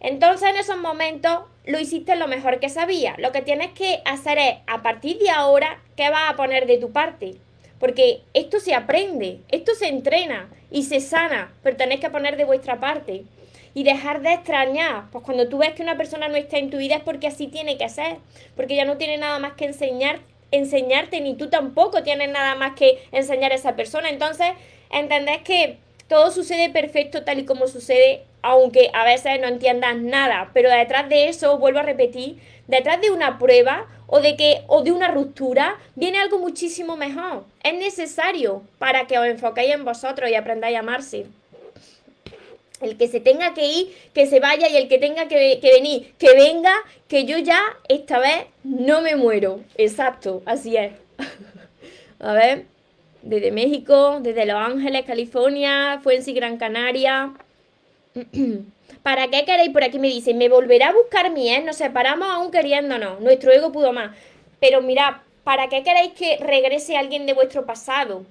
Entonces 0.00 0.50
en 0.50 0.56
esos 0.56 0.76
momentos 0.76 1.44
lo 1.64 1.80
hiciste 1.80 2.14
lo 2.16 2.28
mejor 2.28 2.60
que 2.60 2.68
sabías. 2.68 3.18
Lo 3.18 3.32
que 3.32 3.40
tienes 3.40 3.72
que 3.72 4.02
hacer 4.04 4.36
es, 4.36 4.56
a 4.66 4.82
partir 4.82 5.18
de 5.18 5.30
ahora, 5.30 5.80
¿qué 5.96 6.10
vas 6.10 6.30
a 6.30 6.36
poner 6.36 6.66
de 6.66 6.76
tu 6.76 6.92
parte? 6.92 7.36
Porque 7.78 8.20
esto 8.34 8.60
se 8.60 8.74
aprende, 8.74 9.40
esto 9.48 9.74
se 9.74 9.88
entrena 9.88 10.50
y 10.70 10.82
se 10.82 11.00
sana, 11.00 11.54
pero 11.62 11.78
tenéis 11.78 12.02
que 12.02 12.10
poner 12.10 12.36
de 12.36 12.44
vuestra 12.44 12.80
parte 12.80 13.24
y 13.74 13.84
dejar 13.84 14.22
de 14.22 14.32
extrañar. 14.32 15.04
Pues 15.10 15.24
cuando 15.24 15.48
tú 15.48 15.58
ves 15.58 15.72
que 15.74 15.82
una 15.82 15.96
persona 15.96 16.28
no 16.28 16.36
está 16.36 16.58
en 16.58 16.70
tu 16.70 16.78
vida 16.78 16.96
es 16.96 17.02
porque 17.02 17.26
así 17.26 17.46
tiene 17.46 17.78
que 17.78 17.88
ser, 17.88 18.18
porque 18.56 18.76
ya 18.76 18.84
no 18.84 18.96
tiene 18.96 19.18
nada 19.18 19.38
más 19.38 19.54
que 19.54 19.64
enseñar, 19.64 20.20
enseñarte, 20.50 21.20
ni 21.20 21.34
tú 21.34 21.48
tampoco 21.48 22.02
tienes 22.02 22.30
nada 22.30 22.54
más 22.54 22.72
que 22.74 23.02
enseñar 23.12 23.52
a 23.52 23.56
esa 23.56 23.76
persona. 23.76 24.10
Entonces, 24.10 24.48
entendés 24.90 25.42
que 25.42 25.78
todo 26.08 26.30
sucede 26.30 26.68
perfecto 26.70 27.24
tal 27.24 27.38
y 27.38 27.44
como 27.44 27.66
sucede, 27.66 28.24
aunque 28.42 28.90
a 28.92 29.04
veces 29.04 29.40
no 29.40 29.48
entiendas 29.48 29.96
nada, 29.96 30.50
pero 30.52 30.70
detrás 30.70 31.08
de 31.08 31.28
eso, 31.28 31.58
vuelvo 31.58 31.78
a 31.78 31.84
repetir, 31.84 32.38
detrás 32.66 33.00
de 33.00 33.10
una 33.10 33.38
prueba 33.38 33.86
o 34.06 34.20
de 34.20 34.36
que 34.36 34.62
o 34.66 34.82
de 34.82 34.92
una 34.92 35.08
ruptura 35.08 35.78
viene 35.94 36.18
algo 36.18 36.38
muchísimo 36.38 36.96
mejor. 36.96 37.44
Es 37.62 37.74
necesario 37.74 38.62
para 38.78 39.06
que 39.06 39.18
os 39.18 39.26
enfoquéis 39.26 39.72
en 39.72 39.86
vosotros 39.86 40.28
y 40.28 40.34
aprendáis 40.34 40.76
a 40.76 40.80
amarse. 40.80 41.26
El 42.82 42.96
que 42.96 43.08
se 43.08 43.20
tenga 43.20 43.54
que 43.54 43.64
ir, 43.64 43.96
que 44.12 44.26
se 44.26 44.40
vaya 44.40 44.68
y 44.68 44.76
el 44.76 44.88
que 44.88 44.98
tenga 44.98 45.28
que, 45.28 45.60
venir, 45.62 46.12
que 46.18 46.34
venga, 46.34 46.74
que 47.08 47.24
yo 47.24 47.38
ya 47.38 47.60
esta 47.88 48.18
vez 48.18 48.46
no 48.64 49.00
me 49.00 49.16
muero. 49.16 49.60
Exacto, 49.76 50.42
así 50.44 50.76
es. 50.76 50.92
A 52.18 52.32
ver, 52.32 52.66
desde 53.22 53.50
México, 53.52 54.18
desde 54.20 54.46
Los 54.46 54.56
Ángeles, 54.56 55.04
California, 55.04 56.00
Fuensi, 56.02 56.32
Gran 56.32 56.56
Canaria. 56.56 57.32
¿Para 59.02 59.28
qué 59.28 59.44
queréis 59.44 59.70
por 59.70 59.82
aquí? 59.82 59.98
Me 59.98 60.08
dicen, 60.08 60.38
me 60.38 60.48
volverá 60.48 60.88
a 60.88 60.92
buscar 60.92 61.30
mi 61.30 61.52
ex, 61.52 61.64
nos 61.64 61.76
separamos 61.76 62.28
aún 62.28 62.50
queriéndonos, 62.50 63.20
nuestro 63.20 63.50
ego 63.50 63.72
pudo 63.72 63.92
más. 63.92 64.16
Pero 64.60 64.80
mirad, 64.80 65.14
¿para 65.44 65.68
qué 65.68 65.82
queréis 65.82 66.12
que 66.12 66.36
regrese 66.36 66.96
alguien 66.96 67.26
de 67.26 67.34
vuestro 67.34 67.66
pasado? 67.66 68.24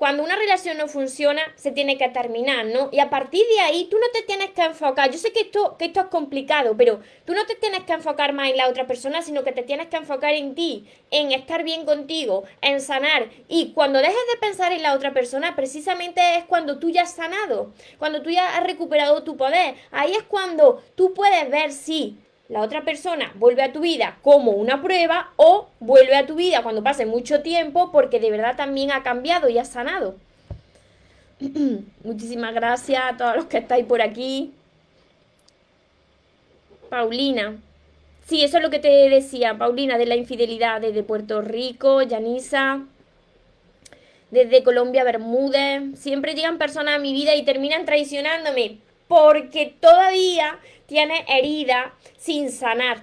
Cuando 0.00 0.22
una 0.22 0.34
relación 0.34 0.78
no 0.78 0.88
funciona, 0.88 1.42
se 1.56 1.72
tiene 1.72 1.98
que 1.98 2.08
terminar, 2.08 2.64
¿no? 2.64 2.88
Y 2.90 3.00
a 3.00 3.10
partir 3.10 3.44
de 3.54 3.60
ahí, 3.60 3.86
tú 3.90 3.98
no 3.98 4.06
te 4.14 4.22
tienes 4.22 4.48
que 4.52 4.62
enfocar. 4.62 5.10
Yo 5.10 5.18
sé 5.18 5.30
que 5.30 5.40
esto, 5.40 5.76
que 5.76 5.84
esto 5.84 6.00
es 6.00 6.06
complicado, 6.06 6.74
pero 6.74 7.00
tú 7.26 7.34
no 7.34 7.44
te 7.44 7.54
tienes 7.54 7.80
que 7.80 7.92
enfocar 7.92 8.32
más 8.32 8.48
en 8.48 8.56
la 8.56 8.70
otra 8.70 8.86
persona, 8.86 9.20
sino 9.20 9.44
que 9.44 9.52
te 9.52 9.62
tienes 9.62 9.88
que 9.88 9.98
enfocar 9.98 10.32
en 10.32 10.54
ti, 10.54 10.88
en 11.10 11.32
estar 11.32 11.64
bien 11.64 11.84
contigo, 11.84 12.44
en 12.62 12.80
sanar. 12.80 13.28
Y 13.46 13.74
cuando 13.74 13.98
dejes 13.98 14.14
de 14.32 14.38
pensar 14.40 14.72
en 14.72 14.82
la 14.82 14.94
otra 14.94 15.12
persona, 15.12 15.54
precisamente 15.54 16.38
es 16.38 16.44
cuando 16.46 16.78
tú 16.78 16.88
ya 16.88 17.02
has 17.02 17.12
sanado, 17.12 17.74
cuando 17.98 18.22
tú 18.22 18.30
ya 18.30 18.56
has 18.56 18.64
recuperado 18.64 19.22
tu 19.22 19.36
poder. 19.36 19.74
Ahí 19.90 20.12
es 20.12 20.22
cuando 20.22 20.82
tú 20.94 21.12
puedes 21.12 21.50
ver 21.50 21.72
si 21.72 22.16
la 22.50 22.62
otra 22.62 22.84
persona 22.84 23.32
vuelve 23.36 23.62
a 23.62 23.72
tu 23.72 23.80
vida 23.80 24.18
como 24.22 24.50
una 24.50 24.82
prueba 24.82 25.30
o 25.36 25.68
vuelve 25.78 26.16
a 26.16 26.26
tu 26.26 26.34
vida 26.34 26.64
cuando 26.64 26.82
pase 26.82 27.06
mucho 27.06 27.42
tiempo 27.42 27.92
porque 27.92 28.18
de 28.18 28.32
verdad 28.32 28.56
también 28.56 28.90
ha 28.90 29.04
cambiado 29.04 29.48
y 29.48 29.56
ha 29.58 29.64
sanado. 29.64 30.16
Muchísimas 32.04 32.52
gracias 32.52 33.02
a 33.04 33.16
todos 33.16 33.36
los 33.36 33.44
que 33.44 33.58
estáis 33.58 33.86
por 33.86 34.02
aquí. 34.02 34.52
Paulina. 36.88 37.56
Sí, 38.26 38.42
eso 38.42 38.56
es 38.56 38.64
lo 38.64 38.70
que 38.70 38.80
te 38.80 39.08
decía, 39.08 39.56
Paulina, 39.56 39.96
de 39.96 40.06
la 40.06 40.16
infidelidad 40.16 40.80
desde 40.80 41.04
Puerto 41.04 41.42
Rico, 41.42 42.02
Yanisa, 42.02 42.80
desde 44.32 44.64
Colombia, 44.64 45.04
Bermúdez. 45.04 45.96
Siempre 45.96 46.34
llegan 46.34 46.58
personas 46.58 46.96
a 46.96 46.98
mi 46.98 47.12
vida 47.12 47.36
y 47.36 47.44
terminan 47.44 47.84
traicionándome 47.84 48.78
porque 49.10 49.74
todavía 49.80 50.60
tiene 50.86 51.24
herida 51.26 51.92
sin 52.16 52.52
sanar. 52.52 53.02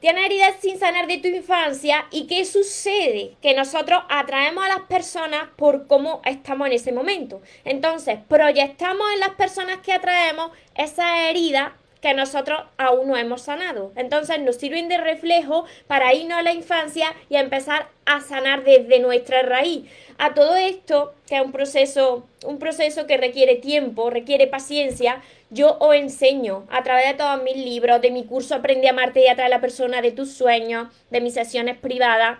Tiene 0.00 0.26
heridas 0.26 0.56
sin 0.60 0.76
sanar 0.76 1.06
de 1.06 1.18
tu 1.18 1.28
infancia 1.28 2.06
y 2.10 2.26
¿qué 2.26 2.44
sucede? 2.44 3.36
Que 3.40 3.54
nosotros 3.54 4.02
atraemos 4.08 4.64
a 4.64 4.68
las 4.68 4.80
personas 4.88 5.48
por 5.54 5.86
cómo 5.86 6.20
estamos 6.24 6.66
en 6.66 6.72
ese 6.72 6.90
momento. 6.90 7.42
Entonces, 7.64 8.18
proyectamos 8.26 9.06
en 9.12 9.20
las 9.20 9.36
personas 9.36 9.76
que 9.84 9.92
atraemos 9.92 10.50
esa 10.74 11.28
herida 11.30 11.76
que 12.00 12.14
nosotros 12.14 12.62
aún 12.78 13.08
no 13.08 13.16
hemos 13.16 13.42
sanado. 13.42 13.92
Entonces 13.96 14.40
nos 14.40 14.56
sirven 14.56 14.88
de 14.88 14.98
reflejo 14.98 15.66
para 15.86 16.14
irnos 16.14 16.38
a 16.38 16.42
la 16.42 16.52
infancia 16.52 17.14
y 17.28 17.36
empezar 17.36 17.88
a 18.06 18.20
sanar 18.20 18.64
desde 18.64 19.00
nuestra 19.00 19.42
raíz. 19.42 19.84
A 20.18 20.34
todo 20.34 20.56
esto, 20.56 21.14
que 21.28 21.36
es 21.36 21.42
un 21.42 21.52
proceso, 21.52 22.26
un 22.44 22.58
proceso 22.58 23.06
que 23.06 23.16
requiere 23.16 23.56
tiempo, 23.56 24.10
requiere 24.10 24.46
paciencia, 24.46 25.22
yo 25.50 25.76
os 25.78 25.94
enseño 25.94 26.66
a 26.70 26.82
través 26.82 27.06
de 27.06 27.14
todos 27.14 27.42
mis 27.42 27.56
libros, 27.56 28.00
de 28.00 28.10
mi 28.10 28.24
curso 28.24 28.54
Aprende 28.54 28.88
a 28.88 28.90
amarte 28.90 29.20
y 29.22 29.28
atraer 29.28 29.52
a 29.52 29.56
la 29.56 29.60
persona 29.60 30.00
de 30.02 30.12
tus 30.12 30.32
sueños, 30.32 30.88
de 31.10 31.20
mis 31.20 31.34
sesiones 31.34 31.76
privadas. 31.78 32.38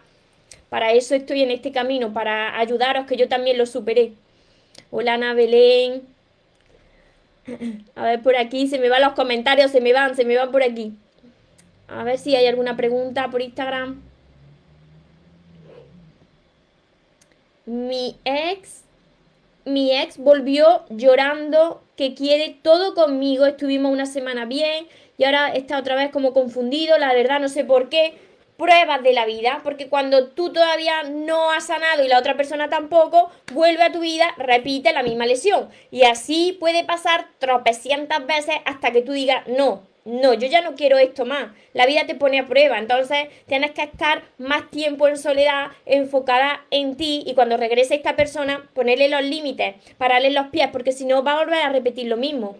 Para 0.68 0.92
eso 0.92 1.14
estoy 1.14 1.42
en 1.42 1.50
este 1.50 1.72
camino, 1.72 2.12
para 2.12 2.58
ayudaros 2.58 3.06
que 3.06 3.16
yo 3.16 3.28
también 3.28 3.58
lo 3.58 3.66
superé. 3.66 4.12
Hola 4.90 5.14
Ana 5.14 5.34
Belén. 5.34 6.02
A 7.94 8.04
ver 8.04 8.22
por 8.22 8.36
aquí, 8.36 8.66
se 8.68 8.78
me 8.78 8.88
van 8.88 9.02
los 9.02 9.12
comentarios, 9.12 9.70
se 9.70 9.80
me 9.80 9.92
van, 9.92 10.16
se 10.16 10.24
me 10.24 10.36
van 10.36 10.50
por 10.50 10.62
aquí. 10.62 10.92
A 11.88 12.04
ver 12.04 12.18
si 12.18 12.36
hay 12.36 12.46
alguna 12.46 12.76
pregunta 12.76 13.28
por 13.30 13.42
Instagram. 13.42 14.00
Mi 17.66 18.16
ex 18.24 18.84
mi 19.64 19.96
ex 19.96 20.18
volvió 20.18 20.84
llorando 20.88 21.82
que 21.96 22.14
quiere 22.14 22.56
todo 22.62 22.94
conmigo. 22.94 23.46
Estuvimos 23.46 23.92
una 23.92 24.06
semana 24.06 24.44
bien 24.44 24.86
y 25.18 25.24
ahora 25.24 25.48
está 25.48 25.78
otra 25.78 25.94
vez 25.96 26.10
como 26.10 26.32
confundido. 26.32 26.98
La 26.98 27.12
verdad 27.12 27.40
no 27.40 27.48
sé 27.48 27.64
por 27.64 27.88
qué. 27.88 28.14
Pruebas 28.60 29.02
de 29.02 29.14
la 29.14 29.24
vida, 29.24 29.62
porque 29.64 29.88
cuando 29.88 30.28
tú 30.28 30.52
todavía 30.52 31.04
no 31.04 31.50
has 31.50 31.68
sanado 31.68 32.04
y 32.04 32.08
la 32.08 32.18
otra 32.18 32.36
persona 32.36 32.68
tampoco, 32.68 33.30
vuelve 33.52 33.84
a 33.84 33.90
tu 33.90 34.00
vida, 34.00 34.34
repite 34.36 34.92
la 34.92 35.02
misma 35.02 35.24
lesión. 35.24 35.70
Y 35.90 36.02
así 36.02 36.58
puede 36.60 36.84
pasar 36.84 37.28
tropecientas 37.38 38.26
veces 38.26 38.56
hasta 38.66 38.90
que 38.90 39.00
tú 39.00 39.12
digas, 39.12 39.48
no, 39.48 39.84
no, 40.04 40.34
yo 40.34 40.46
ya 40.46 40.60
no 40.60 40.74
quiero 40.74 40.98
esto 40.98 41.24
más. 41.24 41.52
La 41.72 41.86
vida 41.86 42.04
te 42.06 42.14
pone 42.14 42.38
a 42.38 42.46
prueba, 42.46 42.78
entonces 42.78 43.28
tienes 43.46 43.70
que 43.70 43.84
estar 43.84 44.24
más 44.36 44.70
tiempo 44.70 45.08
en 45.08 45.16
soledad, 45.16 45.68
enfocada 45.86 46.62
en 46.70 46.98
ti 46.98 47.22
y 47.26 47.32
cuando 47.32 47.56
regrese 47.56 47.94
esta 47.94 48.14
persona, 48.14 48.68
ponerle 48.74 49.08
los 49.08 49.22
límites, 49.22 49.76
pararle 49.96 50.32
los 50.32 50.48
pies, 50.48 50.68
porque 50.70 50.92
si 50.92 51.06
no 51.06 51.24
va 51.24 51.32
a 51.32 51.44
volver 51.44 51.62
a 51.62 51.70
repetir 51.70 52.08
lo 52.08 52.18
mismo. 52.18 52.58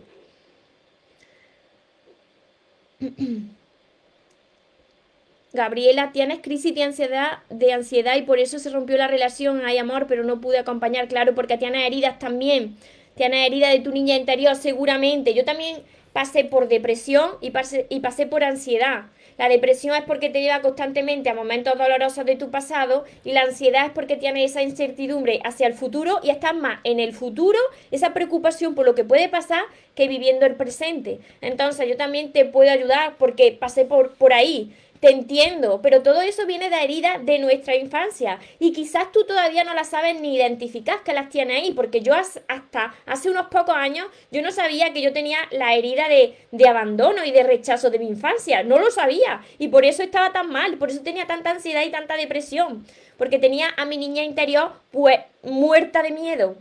Gabriela, 5.53 6.13
tienes 6.13 6.39
crisis 6.41 6.75
de 6.75 6.85
ansiedad, 6.85 7.39
de 7.49 7.73
ansiedad 7.73 8.17
y 8.17 8.23
por 8.23 8.39
eso 8.39 8.61
se 8.61 8.71
rompió 8.71 8.97
la 8.97 9.09
relación. 9.09 9.65
Hay 9.65 9.79
amor, 9.79 10.07
pero 10.07 10.23
no 10.23 10.41
pude 10.41 10.59
acompañar, 10.59 11.09
claro, 11.09 11.35
porque 11.35 11.59
tienes 11.59 11.85
heridas 11.87 12.21
también. 12.21 12.77
Tienes 13.17 13.47
heridas 13.49 13.73
de 13.73 13.81
tu 13.81 13.91
niña 13.91 14.15
interior, 14.17 14.55
seguramente. 14.55 15.35
Yo 15.35 15.45
también 15.45 15.79
pasé 16.13 16.45
por 16.45 16.69
depresión 16.69 17.33
y 17.41 17.51
pasé, 17.51 17.87
y 17.91 17.99
pasé 17.99 18.27
por 18.27 18.45
ansiedad. 18.45 19.07
La 19.39 19.49
depresión 19.49 19.97
es 19.97 20.03
porque 20.03 20.29
te 20.29 20.43
lleva 20.43 20.61
constantemente 20.61 21.31
a 21.31 21.35
momentos 21.35 21.77
dolorosos 21.77 22.27
de 22.27 22.37
tu 22.37 22.51
pasado 22.51 23.05
y 23.25 23.33
la 23.33 23.41
ansiedad 23.41 23.87
es 23.87 23.93
porque 23.93 24.17
tienes 24.17 24.51
esa 24.51 24.63
incertidumbre 24.63 25.41
hacia 25.45 25.67
el 25.67 25.73
futuro 25.73 26.21
y 26.23 26.29
estás 26.29 26.55
más 26.55 26.81
en 26.85 27.01
el 27.01 27.15
futuro, 27.15 27.59
esa 27.91 28.13
preocupación 28.13 28.75
por 28.75 28.85
lo 28.85 28.95
que 28.95 29.03
puede 29.03 29.31
pasar 29.31 29.63
que 29.95 30.09
viviendo 30.09 30.45
el 30.45 30.57
presente. 30.57 31.21
Entonces 31.41 31.89
yo 31.89 31.97
también 31.97 32.33
te 32.33 32.45
puedo 32.45 32.71
ayudar 32.71 33.15
porque 33.19 33.57
pasé 33.59 33.87
por, 33.87 34.13
por 34.13 34.35
ahí. 34.35 34.75
Te 35.01 35.11
entiendo, 35.11 35.81
pero 35.83 36.03
todo 36.03 36.21
eso 36.21 36.45
viene 36.45 36.69
de 36.69 36.85
heridas 36.85 37.25
de 37.25 37.39
nuestra 37.39 37.75
infancia. 37.75 38.39
Y 38.59 38.73
quizás 38.73 39.11
tú 39.13 39.25
todavía 39.25 39.65
no 39.65 39.73
las 39.73 39.89
sabes 39.89 40.21
ni 40.21 40.37
identificas 40.37 41.01
que 41.01 41.15
las 41.15 41.31
tienes 41.31 41.57
ahí, 41.57 41.73
porque 41.73 42.03
yo 42.03 42.13
hasta 42.15 42.95
hace 43.07 43.31
unos 43.31 43.47
pocos 43.47 43.75
años 43.75 44.07
yo 44.31 44.43
no 44.43 44.53
sabía 44.53 44.93
que 44.93 45.01
yo 45.01 45.15
tenía 45.15 45.39
la 45.53 45.75
herida 45.75 46.07
de, 46.09 46.37
de 46.51 46.69
abandono 46.69 47.25
y 47.25 47.31
de 47.31 47.43
rechazo 47.43 47.89
de 47.89 47.99
mi 47.99 48.09
infancia, 48.09 48.63
no 48.63 48.79
lo 48.79 48.91
sabía. 48.91 49.41
Y 49.59 49.69
por 49.69 49.87
eso 49.87 50.03
estaba 50.03 50.33
tan 50.33 50.51
mal, 50.51 50.77
por 50.77 50.91
eso 50.91 51.01
tenía 51.01 51.27
tanta 51.27 51.51
ansiedad 51.51 51.83
y 51.83 51.91
tanta 51.91 52.17
depresión, 52.17 52.85
porque 53.17 53.39
tenía 53.39 53.69
a 53.79 53.87
mi 53.87 53.97
niña 53.97 54.23
interior 54.23 54.73
pues 54.91 55.19
muerta 55.43 56.03
de 56.03 56.11
miedo 56.11 56.57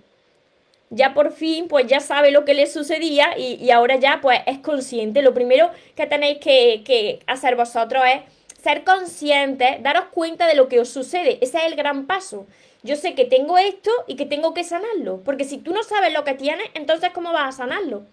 ya 0.90 1.14
por 1.14 1.32
fin 1.32 1.68
pues 1.68 1.88
ya 1.88 2.00
sabe 2.00 2.32
lo 2.32 2.46
que 2.46 2.54
le 2.54 2.68
sucedía 2.68 3.38
y, 3.38 3.70
ahora 3.72 3.98
ya 3.98 4.20
pues 4.22 4.40
es 4.46 4.60
consciente. 4.60 5.22
Lo 5.22 5.34
primero 5.34 5.72
que 5.96 6.08
tenéis 6.08 6.40
que, 6.40 6.82
que 6.86 7.20
hacer 7.28 7.56
vosotros 7.56 8.04
es 8.14 8.22
ser 8.62 8.84
conscientes, 8.84 9.82
daros 9.82 10.06
cuenta 10.12 10.48
de 10.48 10.56
lo 10.56 10.68
que 10.68 10.80
os 10.80 10.90
sucede. 10.90 11.38
Ese 11.42 11.60
es 11.60 11.64
el 11.66 11.76
gran 11.76 12.08
paso. 12.08 12.46
Yo 12.82 12.96
sé 12.96 13.14
que 13.14 13.26
tengo 13.26 13.58
esto 13.58 13.92
y 14.08 14.16
que 14.16 14.26
tengo 14.26 14.54
que 14.54 14.64
sanarlo. 14.64 15.22
Porque 15.24 15.44
si 15.44 15.58
tú 15.58 15.74
no 15.74 15.84
sabes 15.84 16.14
lo 16.14 16.24
que 16.24 16.34
tienes, 16.34 16.68
entonces 16.74 17.12
¿cómo 17.14 17.34
vas 17.34 17.56
a 17.56 17.58
sanarlo? 17.58 18.04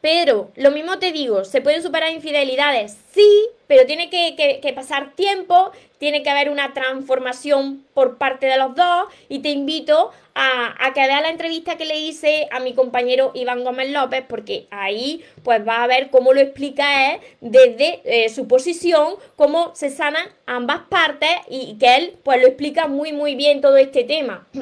Pero, 0.00 0.50
lo 0.56 0.70
mismo 0.70 0.98
te 0.98 1.12
digo, 1.12 1.44
¿se 1.44 1.60
pueden 1.60 1.82
superar 1.82 2.10
infidelidades? 2.10 2.96
Sí, 3.12 3.48
pero 3.70 3.86
tiene 3.86 4.10
que, 4.10 4.72
pasar 4.74 5.12
tiempo, 5.14 5.70
tiene 5.98 6.24
que 6.24 6.30
haber 6.30 6.50
una 6.50 6.74
transformación 6.74 7.84
por 7.94 8.18
parte 8.18 8.46
de 8.46 8.58
los 8.58 8.74
dos 8.74 9.06
y 9.28 9.38
te 9.42 9.50
invito 9.50 10.10
a, 10.34 10.90
que 10.92 11.06
veas 11.06 11.22
la 11.22 11.30
entrevista 11.30 11.76
que 11.76 11.84
le 11.84 12.00
hice 12.00 12.48
a 12.50 12.58
mi 12.58 12.74
compañero 12.74 13.30
Iván 13.32 13.62
Gómez 13.62 13.92
López 13.92 14.24
porque 14.28 14.66
ahí 14.72 15.24
pues 15.44 15.64
va 15.64 15.84
a 15.84 15.86
ver 15.86 16.10
cómo 16.10 16.32
lo 16.32 16.40
explica 16.40 17.14
él 17.14 17.20
desde 17.40 18.00
eh, 18.02 18.28
su 18.28 18.48
posición, 18.48 19.14
cómo 19.36 19.72
se 19.76 19.90
sanan 19.90 20.26
ambas 20.46 20.80
partes 20.88 21.30
y 21.48 21.78
que 21.78 21.94
él 21.94 22.16
pues 22.24 22.42
lo 22.42 22.48
explica 22.48 22.88
muy 22.88 23.12
muy 23.12 23.36
bien 23.36 23.60
todo 23.60 23.76
este 23.76 24.02
tema. 24.02 24.48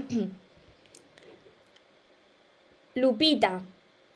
Lupita. 2.95 3.63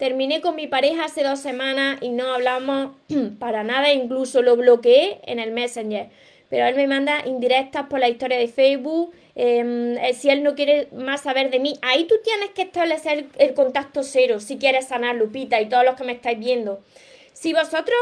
Terminé 0.03 0.41
con 0.41 0.57
mi 0.57 0.67
pareja 0.67 1.05
hace 1.05 1.23
dos 1.23 1.39
semanas 1.39 1.99
y 2.01 2.09
no 2.09 2.35
hablamos 2.35 2.97
para 3.39 3.63
nada, 3.63 3.93
incluso 3.93 4.43
lo 4.43 4.57
bloqueé 4.57 5.21
en 5.27 5.39
el 5.39 5.53
Messenger. 5.53 6.09
Pero 6.51 6.67
él 6.67 6.75
me 6.75 6.89
manda 6.89 7.25
indirectas 7.25 7.87
por 7.87 8.01
la 8.01 8.09
historia 8.09 8.37
de 8.37 8.49
Facebook. 8.49 9.15
Em, 9.37 9.97
eh, 9.99 10.13
si 10.15 10.29
él 10.29 10.43
no 10.43 10.57
quiere 10.57 10.89
más 10.91 11.21
saber 11.21 11.51
de 11.51 11.61
mí, 11.61 11.79
ahí 11.83 12.03
tú 12.09 12.17
tienes 12.25 12.51
que 12.51 12.63
establecer 12.63 13.27
el 13.39 13.55
contacto 13.55 14.03
cero 14.03 14.41
si 14.41 14.59
quieres 14.59 14.89
sanar, 14.89 15.15
Lupita, 15.15 15.61
y 15.61 15.69
todos 15.69 15.85
los 15.85 15.95
que 15.95 16.03
me 16.03 16.15
estáis 16.15 16.41
viendo. 16.41 16.81
Si 17.33 17.53
vosotros 17.53 17.97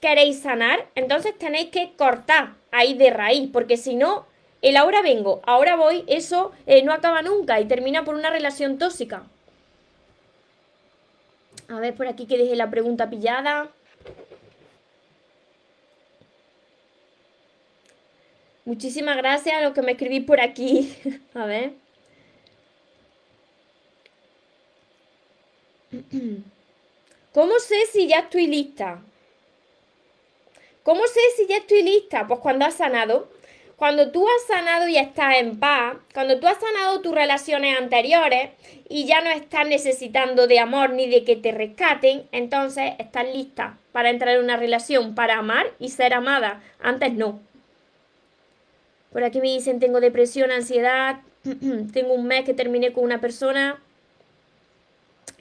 queréis 0.00 0.40
sanar, 0.40 0.86
entonces 0.94 1.36
tenéis 1.36 1.66
que 1.66 1.92
cortar 1.98 2.54
ahí 2.72 2.94
de 2.94 3.10
raíz, 3.10 3.50
porque 3.52 3.76
si 3.76 3.96
no, 3.96 4.24
el 4.62 4.78
ahora 4.78 5.02
vengo, 5.02 5.42
ahora 5.44 5.76
voy, 5.76 6.04
eso 6.06 6.52
eh, 6.64 6.82
no 6.84 6.94
acaba 6.94 7.20
nunca 7.20 7.60
y 7.60 7.66
termina 7.66 8.02
por 8.02 8.14
una 8.14 8.30
relación 8.30 8.78
tóxica. 8.78 9.24
A 11.74 11.80
ver 11.80 11.92
por 11.96 12.06
aquí 12.06 12.26
que 12.26 12.38
deje 12.38 12.54
la 12.54 12.70
pregunta 12.70 13.10
pillada. 13.10 13.68
Muchísimas 18.64 19.16
gracias 19.16 19.56
a 19.56 19.60
los 19.60 19.74
que 19.74 19.82
me 19.82 19.92
escribís 19.92 20.24
por 20.24 20.40
aquí. 20.40 20.96
a 21.34 21.46
ver. 21.46 21.72
¿Cómo 27.32 27.58
sé 27.58 27.86
si 27.92 28.06
ya 28.06 28.20
estoy 28.20 28.46
lista? 28.46 29.02
¿Cómo 30.84 31.04
sé 31.08 31.20
si 31.36 31.48
ya 31.48 31.56
estoy 31.56 31.82
lista? 31.82 32.24
Pues 32.28 32.38
cuando 32.38 32.66
has 32.66 32.74
sanado. 32.74 33.28
Cuando 33.76 34.10
tú 34.10 34.26
has 34.28 34.46
sanado 34.46 34.88
y 34.88 34.96
estás 34.96 35.36
en 35.38 35.58
paz, 35.58 35.96
cuando 36.12 36.38
tú 36.38 36.46
has 36.46 36.58
sanado 36.58 37.00
tus 37.00 37.14
relaciones 37.14 37.78
anteriores 37.78 38.50
y 38.88 39.06
ya 39.06 39.20
no 39.20 39.30
estás 39.30 39.66
necesitando 39.66 40.46
de 40.46 40.60
amor 40.60 40.90
ni 40.90 41.08
de 41.08 41.24
que 41.24 41.36
te 41.36 41.52
rescaten, 41.52 42.28
entonces 42.32 42.92
estás 42.98 43.26
lista 43.34 43.78
para 43.92 44.10
entrar 44.10 44.36
en 44.36 44.44
una 44.44 44.56
relación, 44.56 45.14
para 45.14 45.38
amar 45.38 45.66
y 45.78 45.90
ser 45.90 46.14
amada. 46.14 46.62
Antes 46.80 47.12
no. 47.14 47.40
Por 49.12 49.24
aquí 49.24 49.40
me 49.40 49.48
dicen, 49.48 49.80
tengo 49.80 50.00
depresión, 50.00 50.50
ansiedad, 50.50 51.20
tengo 51.92 52.14
un 52.14 52.26
mes 52.26 52.44
que 52.44 52.54
terminé 52.54 52.92
con 52.92 53.04
una 53.04 53.20
persona, 53.20 53.80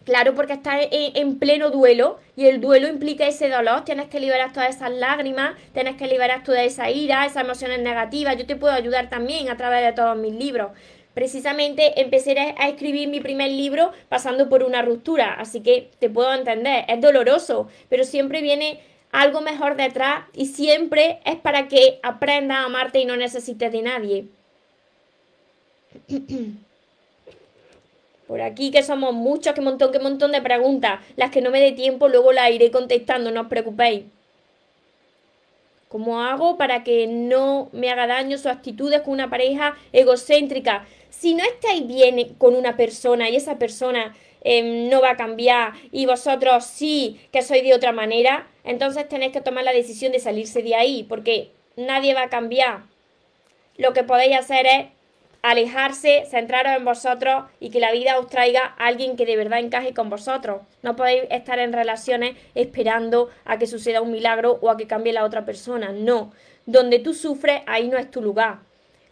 Claro, 0.06 0.36
porque 0.36 0.54
estás 0.54 0.86
en, 0.92 1.40
pleno 1.40 1.70
duelo 1.70 2.20
y 2.36 2.48
el 2.48 2.60
duelo 2.60 2.90
implica 2.90 3.26
ese 3.26 3.48
dolor. 3.50 3.86
Tienes 3.86 4.08
que 4.08 4.20
liberar 4.20 4.52
todas 4.52 4.76
esas 4.76 4.92
lágrimas, 4.92 5.56
tienes 5.74 5.96
que 5.96 6.08
liberar 6.08 6.44
toda 6.44 6.62
esa 6.64 6.90
ira, 6.90 7.26
esas 7.26 7.44
emociones 7.44 7.80
negativas. 7.80 8.36
Yo 8.38 8.46
te 8.46 8.58
puedo 8.58 8.74
ayudar 8.74 9.10
también 9.10 9.50
a 9.50 9.56
través 9.56 9.82
de 9.86 9.94
todos 9.94 10.18
mis 10.18 10.34
libros. 10.34 10.72
Precisamente 11.14 12.02
empecé 12.02 12.38
a 12.58 12.68
escribir 12.68 13.08
mi 13.08 13.22
primer 13.22 13.52
libro 13.52 13.92
pasando 14.10 14.50
por 14.50 14.64
una 14.64 14.82
ruptura, 14.82 15.36
así 15.36 15.62
que 15.62 15.92
te 16.00 16.10
puedo 16.10 16.34
entender. 16.34 16.84
Es 16.90 17.00
doloroso, 17.00 17.70
pero 17.88 18.04
siempre 18.04 18.42
viene 18.42 18.82
algo 19.12 19.40
mejor 19.40 19.78
detrás 19.78 20.26
y 20.34 20.48
siempre 20.48 21.20
es 21.24 21.36
para 21.38 21.68
que 21.70 22.00
aprendas 22.04 22.58
a 22.58 22.66
amarte 22.66 23.00
y 23.00 23.06
no 23.06 23.16
necesites 23.16 23.72
de 23.72 23.82
nadie. 23.84 24.26
Por 28.34 28.42
aquí 28.42 28.72
que 28.72 28.82
somos 28.82 29.14
muchos, 29.14 29.54
que 29.54 29.62
montón, 29.62 29.92
que 29.92 30.00
montón 30.00 30.32
de 30.32 30.42
preguntas. 30.42 31.02
Las 31.18 31.30
que 31.30 31.40
no 31.40 31.52
me 31.52 31.60
dé 31.60 31.72
tiempo, 31.72 32.08
luego 32.08 32.32
las 32.32 32.50
iré 32.50 32.72
contestando, 32.72 33.30
no 33.30 33.42
os 33.42 33.48
preocupéis. 33.48 34.06
¿Cómo 35.88 36.20
hago 36.20 36.58
para 36.58 36.84
que 36.84 37.06
no 37.06 37.70
me 37.74 37.92
haga 37.92 38.08
daño 38.08 38.36
sus 38.40 38.48
actitudes 38.48 39.02
con 39.02 39.14
una 39.14 39.30
pareja 39.30 39.78
egocéntrica? 39.92 40.88
Si 41.12 41.36
no 41.36 41.44
estáis 41.44 41.86
bien 41.86 42.34
con 42.40 42.56
una 42.56 42.76
persona 42.76 43.30
y 43.30 43.36
esa 43.36 43.60
persona 43.60 44.16
em, 44.42 44.90
no 44.90 45.00
va 45.00 45.12
a 45.12 45.16
cambiar 45.16 45.74
y 45.92 46.08
vosotros 46.08 46.66
sí 46.66 47.22
que 47.32 47.44
sois 47.44 47.62
de 47.62 47.76
otra 47.76 47.92
manera, 47.92 48.48
entonces 48.64 49.08
tenéis 49.08 49.32
que 49.32 49.42
tomar 49.42 49.64
la 49.64 49.74
decisión 49.74 50.12
de 50.12 50.18
salirse 50.18 50.64
de 50.64 50.74
ahí, 50.74 51.04
porque 51.04 51.52
nadie 51.76 52.16
va 52.16 52.24
a 52.24 52.30
cambiar. 52.30 52.86
Lo 53.78 53.94
que 53.94 54.02
podéis 54.02 54.36
hacer 54.40 54.66
es 54.66 54.86
alejarse, 55.44 56.26
centraros 56.32 56.76
en 56.76 56.86
vosotros 56.86 57.44
y 57.60 57.70
que 57.70 57.82
la 57.82 57.92
vida 57.92 58.18
os 58.18 58.30
traiga 58.30 58.74
a 58.78 58.88
alguien 58.88 59.16
que 59.16 59.26
de 59.26 59.36
verdad 59.36 59.60
encaje 59.60 59.94
con 59.94 60.10
vosotros. 60.10 60.62
No 60.82 60.96
podéis 60.96 61.26
estar 61.30 61.60
en 61.60 61.74
relaciones 61.74 62.36
esperando 62.56 63.30
a 63.46 63.60
que 63.60 63.68
suceda 63.68 64.02
un 64.02 64.12
milagro 64.12 64.58
o 64.62 64.72
a 64.72 64.78
que 64.78 64.88
cambie 64.88 65.14
la 65.14 65.26
otra 65.26 65.46
persona. 65.46 65.92
No. 65.92 66.32
Donde 66.66 66.98
tú 67.00 67.14
sufres, 67.14 67.62
ahí 67.68 67.90
no 67.90 67.98
es 67.98 68.10
tu 68.10 68.22
lugar. 68.22 68.60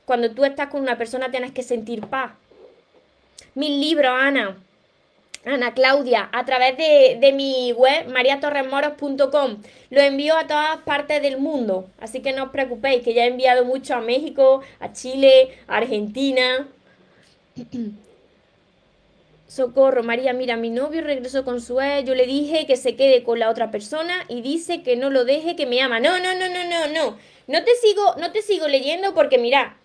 Cuando 0.06 0.32
tú 0.32 0.46
estás 0.46 0.70
con 0.70 0.82
una 0.82 0.98
persona 0.98 1.30
tienes 1.30 1.52
que 1.52 1.64
sentir 1.64 2.08
paz. 2.08 2.32
Mis 3.54 3.78
libros, 3.78 4.14
Ana. 4.18 4.58
Ana 5.46 5.74
Claudia, 5.74 6.30
a 6.32 6.46
través 6.46 6.78
de, 6.78 7.32
mi 7.34 7.72
web 7.72 8.08
mariatorremoros.com. 8.08 9.62
Lo 9.90 10.02
envío 10.02 10.38
a 10.38 10.46
todas 10.46 10.78
partes 10.82 11.22
del 11.22 11.38
mundo, 11.38 11.90
así 12.00 12.22
que 12.22 12.32
no 12.32 12.46
os 12.46 12.52
preocupéis, 12.52 13.04
que 13.04 13.14
ya 13.14 13.24
he 13.24 13.28
enviado 13.28 13.66
mucho 13.66 13.96
a 13.96 14.02
México, 14.02 14.62
a 14.80 14.94
Chile, 14.94 15.58
a 15.68 15.78
Argentina. 15.78 16.68
Socorro, 19.48 20.04
María, 20.04 20.32
mira, 20.32 20.56
mi 20.56 20.70
novio 20.70 21.02
regresó 21.02 21.44
con 21.44 21.60
su 21.60 21.82
ex, 21.82 22.08
yo 22.08 22.16
le 22.16 22.26
dije 22.26 22.66
que 22.68 22.78
se 22.78 22.96
quede 22.96 23.24
con 23.24 23.38
la 23.40 23.50
otra 23.50 23.70
persona 23.70 24.24
y 24.30 24.42
dice 24.42 24.82
que 24.82 24.96
no 24.96 25.10
lo 25.10 25.26
deje, 25.26 25.58
que 25.58 25.66
me 25.66 25.82
ama. 25.82 26.00
No, 26.00 26.20
no, 26.20 26.34
no, 26.36 26.48
no, 26.48 26.64
no, 26.70 26.88
no. 26.88 27.18
No 27.48 27.64
te 27.64 27.76
sigo, 27.76 28.16
no 28.18 28.32
te 28.32 28.44
sigo 28.44 28.68
leyendo 28.70 29.14
porque 29.14 29.38
mira, 29.38 29.78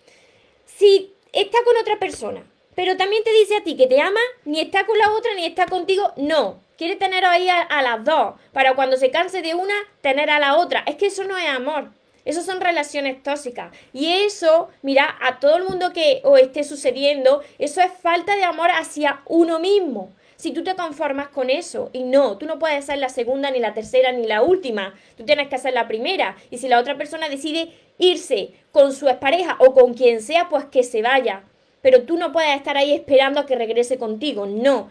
si 0.65 1.11
está 1.33 1.57
con 1.65 1.75
otra 1.75 1.99
persona 1.99 2.43
pero 2.77 2.95
también 2.95 3.23
te 3.23 3.33
dice 3.33 3.55
a 3.55 3.63
ti 3.63 3.75
que 3.75 3.87
te 3.87 3.99
ama, 3.99 4.19
ni 4.45 4.59
está 4.59 4.85
con 4.85 4.99
la 4.99 5.11
otra, 5.11 5.33
ni 5.33 5.43
está 5.45 5.65
contigo, 5.65 6.13
no. 6.15 6.59
Quiere 6.77 6.95
tener 6.95 7.25
ahí 7.25 7.49
a, 7.49 7.61
a, 7.61 7.81
las 7.81 8.05
dos, 8.05 8.35
para 8.53 8.75
cuando 8.75 8.97
se 8.97 9.09
canse 9.09 9.41
de 9.41 9.55
una, 9.55 9.73
tener 10.01 10.29
a 10.29 10.37
la 10.37 10.57
otra. 10.57 10.83
Es 10.85 10.95
que 10.95 11.07
eso 11.07 11.23
no 11.23 11.35
es 11.39 11.49
amor. 11.49 11.89
Eso 12.23 12.43
son 12.43 12.61
relaciones 12.61 13.23
tóxicas. 13.23 13.75
Y 13.93 14.13
eso, 14.13 14.69
mira, 14.83 15.17
a 15.21 15.39
todo 15.39 15.57
el 15.57 15.63
mundo 15.63 15.91
que 15.91 16.21
os 16.23 16.39
esté 16.39 16.63
sucediendo, 16.63 17.41
eso 17.57 17.81
es 17.81 17.91
falta 17.91 18.35
de 18.35 18.43
amor 18.43 18.69
hacia 18.69 19.21
uno 19.25 19.57
mismo. 19.57 20.11
Si 20.35 20.51
tú 20.51 20.63
te 20.63 20.75
conformas 20.75 21.29
con 21.29 21.49
eso, 21.49 21.89
y 21.93 22.03
no, 22.03 22.37
tú 22.37 22.45
no 22.45 22.59
puedes 22.59 22.85
ser 22.85 22.99
la 22.99 23.09
segunda, 23.09 23.49
ni 23.49 23.57
la 23.57 23.73
tercera, 23.73 24.11
ni 24.11 24.27
la 24.27 24.43
última, 24.43 24.93
tú 25.17 25.25
tienes 25.25 25.47
que 25.47 25.57
ser 25.57 25.73
la 25.73 25.87
primera. 25.87 26.37
Y 26.51 26.59
si 26.59 26.67
la 26.67 26.77
otra 26.77 26.95
persona 26.95 27.27
decide 27.27 27.73
irse 27.97 28.51
con 28.71 28.93
su 28.93 29.09
expareja 29.09 29.55
o 29.57 29.73
con 29.73 29.95
quien 29.95 30.21
sea, 30.21 30.47
pues 30.47 30.65
que 30.65 30.83
se 30.83 31.01
vaya 31.01 31.41
pero 31.81 32.03
tú 32.03 32.17
no 32.17 32.31
puedes 32.31 32.55
estar 32.55 32.77
ahí 32.77 32.93
esperando 32.93 33.39
a 33.39 33.45
que 33.45 33.55
regrese 33.55 33.97
contigo, 33.97 34.45
no. 34.45 34.89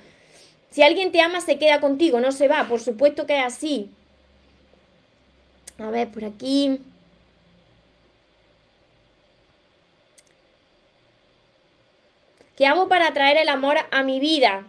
Si 0.71 0.83
alguien 0.83 1.13
te 1.13 1.21
ama, 1.21 1.41
se 1.41 1.59
queda 1.59 1.81
contigo, 1.81 2.21
no 2.21 2.33
se 2.33 2.49
va, 2.49 2.67
por 2.69 2.81
supuesto 2.81 3.27
que 3.27 3.39
es 3.39 3.45
así. 3.45 3.91
A 5.79 5.91
ver, 5.91 6.09
por 6.09 6.25
aquí. 6.25 6.81
¿Qué 12.57 12.67
hago 12.67 12.89
para 12.89 13.09
atraer 13.09 13.37
el 13.37 13.51
amor 13.51 13.77
a 13.91 14.03
mi 14.03 14.19
vida? 14.19 14.65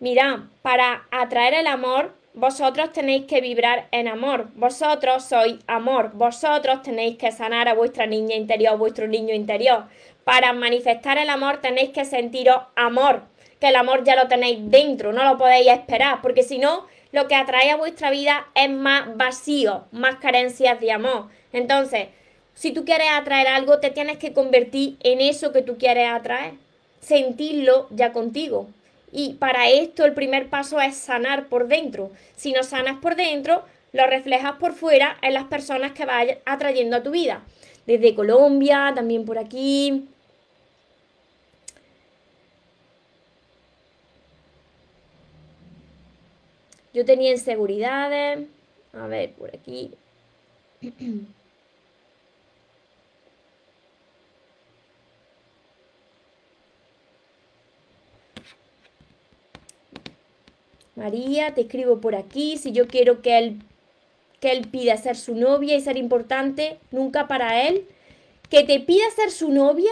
Mira, 0.00 0.48
para 0.60 1.06
atraer 1.10 1.54
el 1.54 1.66
amor, 1.66 2.12
vosotros 2.34 2.92
tenéis 2.92 3.24
que 3.24 3.40
vibrar 3.40 3.88
en 3.90 4.06
amor. 4.06 4.48
Vosotros 4.54 5.24
sois 5.24 5.56
amor. 5.66 6.10
Vosotros 6.12 6.82
tenéis 6.82 7.16
que 7.16 7.32
sanar 7.32 7.68
a 7.68 7.74
vuestra 7.74 8.06
niña 8.06 8.36
interior, 8.36 8.76
vuestro 8.76 9.06
niño 9.06 9.34
interior. 9.34 9.84
Para 10.24 10.52
manifestar 10.52 11.18
el 11.18 11.28
amor 11.28 11.60
tenéis 11.60 11.90
que 11.90 12.04
sentiros 12.04 12.62
amor, 12.76 13.24
que 13.60 13.68
el 13.68 13.76
amor 13.76 14.04
ya 14.04 14.16
lo 14.16 14.26
tenéis 14.26 14.58
dentro, 14.70 15.12
no 15.12 15.24
lo 15.24 15.36
podéis 15.36 15.68
esperar, 15.68 16.20
porque 16.22 16.42
si 16.42 16.58
no, 16.58 16.86
lo 17.12 17.28
que 17.28 17.34
atrae 17.34 17.70
a 17.70 17.76
vuestra 17.76 18.10
vida 18.10 18.46
es 18.54 18.70
más 18.70 19.16
vacío, 19.16 19.84
más 19.92 20.16
carencias 20.16 20.80
de 20.80 20.92
amor. 20.92 21.28
Entonces, 21.52 22.08
si 22.54 22.72
tú 22.72 22.84
quieres 22.84 23.08
atraer 23.12 23.48
algo, 23.48 23.78
te 23.80 23.90
tienes 23.90 24.16
que 24.18 24.32
convertir 24.32 24.96
en 25.00 25.20
eso 25.20 25.52
que 25.52 25.62
tú 25.62 25.76
quieres 25.76 26.08
atraer, 26.08 26.54
sentirlo 27.00 27.86
ya 27.90 28.12
contigo. 28.12 28.68
Y 29.12 29.34
para 29.34 29.68
esto 29.68 30.04
el 30.04 30.14
primer 30.14 30.48
paso 30.48 30.80
es 30.80 30.96
sanar 30.96 31.48
por 31.48 31.68
dentro. 31.68 32.10
Si 32.34 32.52
no 32.52 32.62
sanas 32.62 32.96
por 33.00 33.14
dentro, 33.14 33.64
lo 33.92 34.06
reflejas 34.06 34.54
por 34.54 34.72
fuera 34.72 35.16
en 35.22 35.34
las 35.34 35.44
personas 35.44 35.92
que 35.92 36.06
vas 36.06 36.26
atrayendo 36.46 36.96
a 36.96 37.02
tu 37.02 37.10
vida. 37.10 37.42
Desde 37.86 38.14
Colombia, 38.14 38.92
también 38.94 39.24
por 39.24 39.38
aquí, 39.38 40.08
Yo 46.94 47.04
tenía 47.04 47.32
inseguridades. 47.32 48.46
A 48.92 49.06
ver, 49.08 49.32
por 49.32 49.50
aquí. 49.54 49.90
María, 60.94 61.52
te 61.52 61.62
escribo 61.62 62.00
por 62.00 62.14
aquí. 62.14 62.56
Si 62.58 62.70
yo 62.70 62.86
quiero 62.86 63.20
que 63.20 63.38
él, 63.38 63.60
que 64.40 64.52
él 64.52 64.68
pida 64.68 64.96
ser 64.96 65.16
su 65.16 65.34
novia 65.34 65.74
y 65.76 65.80
ser 65.80 65.96
importante, 65.96 66.78
nunca 66.92 67.26
para 67.26 67.66
él. 67.66 67.88
Que 68.48 68.62
te 68.62 68.78
pida 68.78 69.10
ser 69.16 69.32
su 69.32 69.50
novia. 69.50 69.90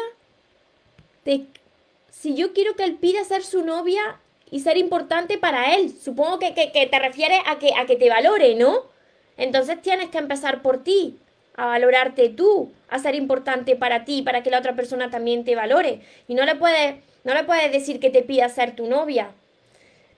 si 2.11 2.37
yo 2.37 2.53
quiero 2.53 2.77
que 2.77 2.85
él 2.85 2.95
pida 2.95 3.25
ser 3.25 3.43
su 3.43 3.65
novia, 3.65 4.21
y 4.53 4.61
ser 4.61 4.77
importante 4.77 5.38
para 5.38 5.75
él. 5.75 5.91
Supongo 5.91 6.38
que, 6.38 6.53
te 6.53 6.99
refieres 6.99 7.38
a 7.47 7.59
que, 7.59 7.73
a 7.75 7.87
que 7.87 7.97
te 7.97 8.11
valore, 8.11 8.55
¿no? 8.55 8.83
Entonces 9.38 9.81
tienes 9.81 10.11
que 10.11 10.19
empezar 10.19 10.61
por 10.61 10.85
ti, 10.85 11.19
a 11.57 11.67
valorarte 11.67 12.29
tú, 12.29 12.71
a 12.91 12.99
ser 12.99 13.15
importante 13.15 13.77
para 13.77 14.05
ti, 14.05 14.21
para 14.21 14.43
que 14.43 14.51
la 14.51 14.59
otra 14.59 14.77
persona 14.77 15.11
también 15.11 15.45
te 15.45 15.57
valore. 15.57 16.03
Y 16.29 16.35
no 16.35 16.45
le 16.45 16.55
puedes, 16.55 16.97
no 17.25 17.33
le 17.33 17.45
puedes 17.45 17.73
decir 17.73 17.99
que 17.99 18.11
te 18.11 18.23
pida 18.23 18.47
ser 18.51 18.77
tu 18.77 18.87
novia, 18.87 19.31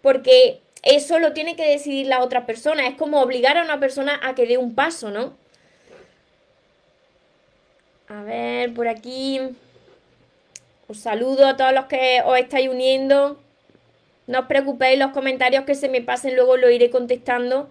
porque 0.02 0.60
eso 0.82 1.20
lo 1.20 1.32
tiene 1.32 1.54
que 1.54 1.68
decidir 1.68 2.08
la 2.08 2.20
otra 2.20 2.44
persona. 2.44 2.88
Es 2.88 2.96
como 2.96 3.20
obligar 3.20 3.56
a 3.56 3.62
una 3.62 3.78
persona 3.78 4.18
a 4.20 4.34
que 4.34 4.46
dé 4.46 4.58
un 4.58 4.74
paso, 4.74 5.12
¿no? 5.12 5.34
A 8.08 8.24
ver, 8.24 8.74
por 8.74 8.88
aquí. 8.88 9.40
Os 10.88 10.98
saludo 10.98 11.46
a 11.46 11.56
todos 11.56 11.72
los 11.72 11.84
que 11.84 12.20
os 12.26 12.36
estáis 12.36 12.68
uniendo. 12.68 13.43
No 14.26 14.40
os 14.40 14.46
preocupéis, 14.46 14.98
los 14.98 15.12
comentarios 15.12 15.64
que 15.64 15.74
se 15.74 15.88
me 15.88 16.00
pasen 16.00 16.34
luego 16.34 16.56
lo 16.56 16.70
iré 16.70 16.90
contestando. 16.90 17.68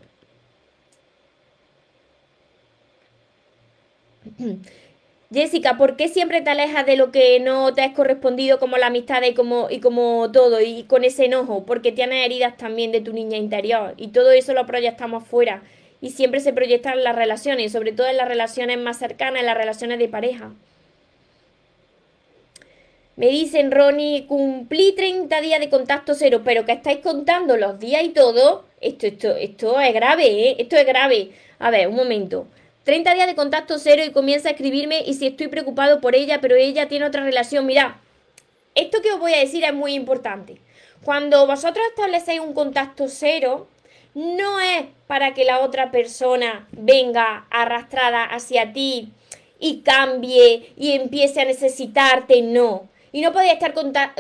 Jessica, 5.34 5.78
¿por 5.78 5.96
qué 5.96 6.10
siempre 6.10 6.42
te 6.42 6.52
alejas 6.52 6.86
de 6.86 6.96
lo 6.96 7.12
que 7.12 7.40
no 7.40 7.74
te 7.74 7.82
has 7.82 7.94
correspondido 7.96 8.60
como 8.60 8.78
la 8.78 8.88
amistad 8.88 9.24
y 9.24 9.34
como, 9.34 9.68
y 9.72 9.80
como 9.80 10.32
todo 10.32 10.62
y 10.62 10.84
con 10.84 11.04
ese 11.04 11.26
enojo? 11.26 11.66
Porque 11.66 11.92
tienes 11.92 12.24
heridas 12.24 12.56
también 12.56 12.92
de 12.92 13.02
tu 13.02 13.14
niña 13.14 13.38
interior 13.38 13.96
y 13.98 14.10
todo 14.10 14.32
eso 14.32 14.54
lo 14.54 14.68
proyectamos 14.68 15.26
fuera 15.26 15.64
y 16.02 16.12
siempre 16.12 16.40
se 16.40 16.54
proyectan 16.54 17.04
las 17.04 17.16
relaciones, 17.16 17.72
sobre 17.72 17.94
todo 17.94 18.08
en 18.08 18.18
las 18.18 18.28
relaciones 18.28 18.78
más 18.78 19.00
cercanas, 19.00 19.40
en 19.40 19.48
las 19.48 19.58
relaciones 19.58 19.98
de 19.98 20.08
pareja. 20.08 20.52
Me 23.16 23.28
dicen, 23.28 23.72
Ronnie, 23.72 24.26
cumplí 24.26 24.94
30 24.94 25.40
días 25.42 25.60
de 25.60 25.70
contacto 25.70 26.16
cero, 26.16 26.42
pero 26.44 26.66
que 26.66 26.72
estáis 26.72 27.00
contando 27.00 27.58
los 27.58 27.80
días 27.80 28.04
y 28.04 28.10
todo. 28.10 28.66
Esto, 28.82 29.06
esto, 29.06 29.36
esto 29.36 29.80
es 29.80 29.94
grave, 29.94 30.26
¿eh? 30.26 30.56
Esto 30.58 30.78
es 30.78 30.86
grave. 30.86 31.30
A 31.60 31.70
ver, 31.70 31.88
un 31.88 31.96
momento. 31.96 32.48
30 32.86 33.14
días 33.14 33.28
de 33.28 33.36
contacto 33.36 33.78
cero 33.78 34.02
y 34.04 34.12
comienza 34.12 34.50
a 34.50 34.52
escribirme 34.54 35.04
y 35.06 35.14
si 35.14 35.28
estoy 35.28 35.48
preocupado 35.48 36.02
por 36.02 36.16
ella, 36.16 36.42
pero 36.42 36.56
ella 36.56 36.88
tiene 36.88 37.06
otra 37.06 37.24
relación. 37.24 37.66
Mira, 37.68 38.00
esto 38.76 39.02
que 39.02 39.12
os 39.12 39.20
voy 39.20 39.34
a 39.34 39.40
decir 39.40 39.64
es 39.64 39.74
muy 39.74 39.94
importante. 39.94 40.58
Cuando 41.04 41.46
vosotros 41.46 41.86
establecéis 41.90 42.40
un 42.40 42.54
contacto 42.54 43.08
cero, 43.08 43.68
no 44.16 44.60
es 44.60 44.86
para 45.06 45.34
que 45.34 45.46
la 45.46 45.60
otra 45.60 45.92
persona 45.92 46.68
venga 46.72 47.46
arrastrada 47.52 48.24
hacia 48.24 48.74
ti 48.74 49.12
y 49.60 49.82
cambie 49.82 50.74
y 50.76 50.94
empiece 50.94 51.42
a 51.42 51.46
necesitarte, 51.46 52.42
no. 52.42 52.90
Y 53.16 53.22
no 53.22 53.32
podéis 53.32 53.54
estar 53.54 53.76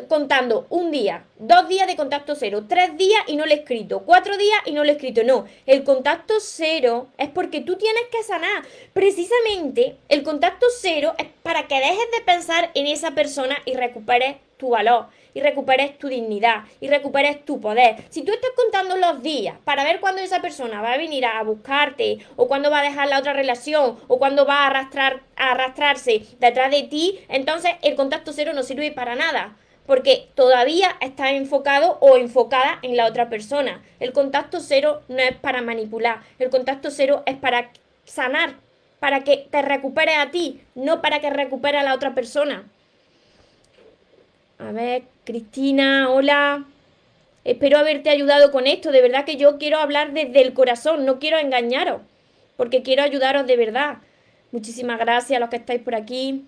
contando 0.08 0.67
un 0.69 0.91
día, 0.91 1.25
dos 1.39 1.67
días 1.67 1.88
de 1.88 1.95
contacto 1.95 2.36
cero, 2.36 2.65
tres 2.69 2.95
días 2.95 3.23
y 3.25 3.36
no 3.36 3.47
le 3.47 3.56
he 3.56 3.58
escrito, 3.58 4.03
cuatro 4.06 4.38
días 4.38 4.60
y 4.67 4.71
no 4.73 4.84
le 4.84 4.91
he 4.91 4.95
escrito. 4.95 5.23
No, 5.23 5.45
el 5.65 5.84
contacto 5.84 6.36
cero 6.39 7.08
es 7.17 7.27
porque 7.29 7.62
tú 7.62 7.75
tienes 7.75 8.03
que 8.12 8.21
sanar. 8.21 8.62
Precisamente 8.93 9.97
el 10.10 10.21
contacto 10.21 10.67
cero 10.79 11.15
es 11.17 11.25
para 11.41 11.67
que 11.67 11.79
dejes 11.79 12.12
de 12.15 12.23
pensar 12.23 12.69
en 12.75 12.86
esa 12.86 13.15
persona 13.15 13.58
y 13.65 13.73
recuperes 13.73 14.36
tu 14.58 14.69
valor 14.69 15.08
y 15.33 15.41
recuperes 15.41 15.97
tu 15.97 16.07
dignidad 16.07 16.63
y 16.79 16.87
recuperes 16.87 17.43
tu 17.45 17.59
poder. 17.59 18.03
Si 18.09 18.23
tú 18.23 18.31
estás 18.31 18.51
contando 18.55 18.97
los 18.97 19.21
días 19.23 19.57
para 19.63 19.83
ver 19.83 19.99
cuándo 19.99 20.21
esa 20.21 20.41
persona 20.41 20.81
va 20.81 20.93
a 20.93 20.97
venir 20.97 21.25
a 21.25 21.41
buscarte 21.43 22.19
o 22.35 22.47
cuándo 22.47 22.69
va 22.69 22.79
a 22.79 22.83
dejar 22.83 23.07
la 23.07 23.19
otra 23.19 23.33
relación 23.33 23.97
o 24.07 24.19
cuándo 24.19 24.45
va 24.45 24.63
a 24.63 24.67
arrastrar 24.67 25.21
a 25.35 25.51
arrastrarse 25.51 26.23
detrás 26.39 26.71
de 26.71 26.83
ti, 26.83 27.19
entonces 27.27 27.71
el 27.81 27.95
contacto 27.95 28.33
cero 28.33 28.53
no 28.53 28.63
sirve 28.63 28.91
para 28.91 29.15
nada. 29.15 29.55
Porque 29.85 30.29
todavía 30.35 30.95
está 31.01 31.31
enfocado 31.31 31.97
o 31.99 32.15
enfocada 32.15 32.79
en 32.83 32.95
la 32.95 33.05
otra 33.05 33.27
persona. 33.27 33.83
El 33.99 34.13
contacto 34.13 34.61
cero 34.61 35.01
no 35.09 35.17
es 35.17 35.35
para 35.35 35.61
manipular. 35.61 36.21
El 36.39 36.49
contacto 36.49 36.89
cero 36.89 37.21
es 37.25 37.35
para 37.35 37.69
sanar, 38.05 38.55
para 39.01 39.25
que 39.25 39.45
te 39.51 39.61
recupere 39.61 40.15
a 40.15 40.31
ti, 40.31 40.61
no 40.73 41.01
para 41.01 41.19
que 41.19 41.29
recupere 41.29 41.79
a 41.79 41.83
la 41.83 41.95
otra 41.95 42.15
persona. 42.15 42.63
A 44.57 44.71
ver, 44.71 45.03
Cristina, 45.23 46.09
hola. 46.09 46.65
Espero 47.45 47.77
haberte 47.77 48.09
ayudado 48.09 48.51
con 48.51 48.67
esto. 48.67 48.91
De 48.91 49.01
verdad 49.01 49.25
que 49.25 49.38
yo 49.38 49.57
quiero 49.57 49.77
hablar 49.77 50.13
desde 50.13 50.41
el 50.41 50.53
corazón, 50.53 51.05
no 51.05 51.19
quiero 51.19 51.38
engañaros, 51.38 52.01
porque 52.57 52.83
quiero 52.83 53.03
ayudaros 53.03 53.47
de 53.47 53.57
verdad. 53.57 53.97
Muchísimas 54.51 54.99
gracias 54.99 55.38
a 55.38 55.39
los 55.39 55.49
que 55.49 55.57
estáis 55.57 55.81
por 55.81 55.95
aquí. 55.95 56.45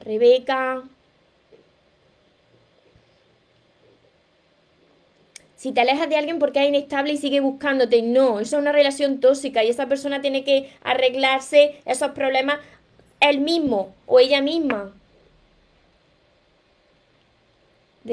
Rebeca. 0.00 0.82
Si 5.56 5.72
te 5.72 5.80
alejas 5.80 6.08
de 6.08 6.16
alguien 6.16 6.38
porque 6.38 6.62
es 6.62 6.68
inestable 6.68 7.12
y 7.12 7.18
sigue 7.18 7.40
buscándote, 7.40 8.00
no, 8.00 8.40
eso 8.40 8.56
es 8.56 8.62
una 8.62 8.72
relación 8.72 9.20
tóxica 9.20 9.62
y 9.62 9.68
esa 9.68 9.88
persona 9.88 10.22
tiene 10.22 10.42
que 10.42 10.72
arreglarse 10.82 11.82
esos 11.84 12.12
problemas 12.12 12.60
él 13.20 13.40
mismo 13.40 13.94
o 14.06 14.20
ella 14.20 14.40
misma 14.40 14.94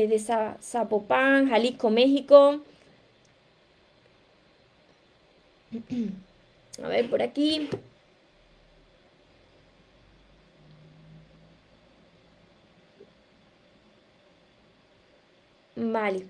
desde 0.06 0.20
Zapopan, 0.62 1.50
Jalisco, 1.50 1.90
México. 1.90 2.62
A 6.84 6.88
ver, 6.88 7.10
por 7.10 7.24
aquí. 7.24 7.68
Vale. 15.76 16.28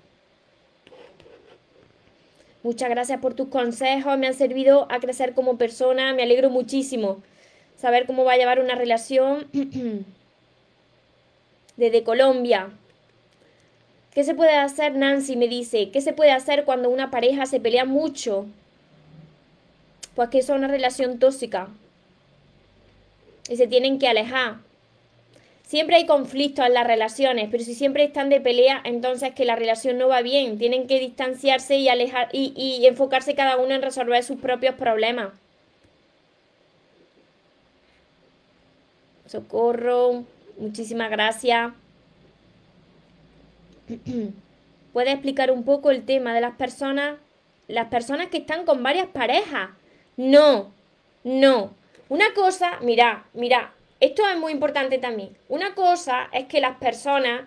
Muchas 2.64 2.90
gracias 2.90 3.20
por 3.20 3.34
tus 3.34 3.50
consejos, 3.50 4.18
me 4.18 4.28
han 4.28 4.34
servido 4.34 4.88
a 4.90 5.00
crecer 5.00 5.34
como 5.34 5.58
persona, 5.58 6.14
me 6.14 6.24
alegro 6.24 6.50
muchísimo 6.50 7.22
saber 7.78 8.06
cómo 8.06 8.26
va 8.26 8.34
a 8.34 8.38
llevar 8.38 8.60
una 8.60 8.76
relación 8.76 9.48
desde 11.78 12.04
Colombia. 12.04 12.72
¿Qué 14.18 14.24
se 14.24 14.34
puede 14.34 14.56
hacer, 14.56 14.96
Nancy? 14.96 15.36
Me 15.36 15.48
dice, 15.48 15.92
¿qué 15.92 16.02
se 16.02 16.12
puede 16.12 16.32
hacer 16.32 16.66
cuando 16.66 16.90
una 16.90 17.12
pareja 17.12 17.46
se 17.46 17.60
pelea 17.60 17.86
mucho? 17.86 18.48
Pues 20.16 20.30
que 20.30 20.40
eso 20.40 20.54
es 20.54 20.58
una 20.58 20.68
relación 20.68 21.20
tóxica. 21.20 21.68
Y 23.48 23.58
se 23.58 23.68
tienen 23.68 24.00
que 24.00 24.08
alejar. 24.08 24.56
Siempre 25.68 25.98
hay 25.98 26.08
conflictos 26.08 26.66
en 26.66 26.74
las 26.74 26.88
relaciones, 26.88 27.50
pero 27.52 27.64
si 27.64 27.76
siempre 27.76 28.06
están 28.06 28.30
de 28.30 28.42
pelea, 28.42 28.82
entonces 28.86 29.36
que 29.36 29.46
la 29.46 29.56
relación 29.56 30.00
no 30.00 30.08
va 30.08 30.24
bien. 30.24 30.58
Tienen 30.58 30.88
que 30.88 31.00
distanciarse 31.00 31.76
y 31.76 31.88
alejar 31.88 32.30
y, 32.32 32.54
y 32.56 32.88
enfocarse 32.88 33.36
cada 33.36 33.58
uno 33.58 33.76
en 33.76 33.84
resolver 33.84 34.24
sus 34.24 34.40
propios 34.40 34.74
problemas. 34.74 35.30
Socorro, 39.28 40.24
muchísimas 40.58 41.12
gracias. 41.12 41.72
¿Puede 44.94 45.12
explicar 45.12 45.52
un 45.52 45.64
poco 45.64 45.92
el 45.92 46.06
tema 46.06 46.34
de 46.34 46.42
las 46.42 46.56
personas? 46.56 47.20
Las 47.68 47.88
personas 47.88 48.28
que 48.28 48.38
están 48.38 48.66
con 48.66 48.84
varias 48.84 49.08
parejas. 49.08 49.70
No, 50.16 50.72
no. 51.24 51.74
Una 52.10 52.34
cosa, 52.34 52.80
mira, 52.82 53.26
mira, 53.34 53.74
esto 54.00 54.28
es 54.28 54.38
muy 54.38 54.52
importante 54.52 54.98
también. 54.98 55.36
Una 55.50 55.76
cosa 55.76 56.30
es 56.32 56.46
que 56.46 56.62
las 56.62 56.78
personas 56.78 57.42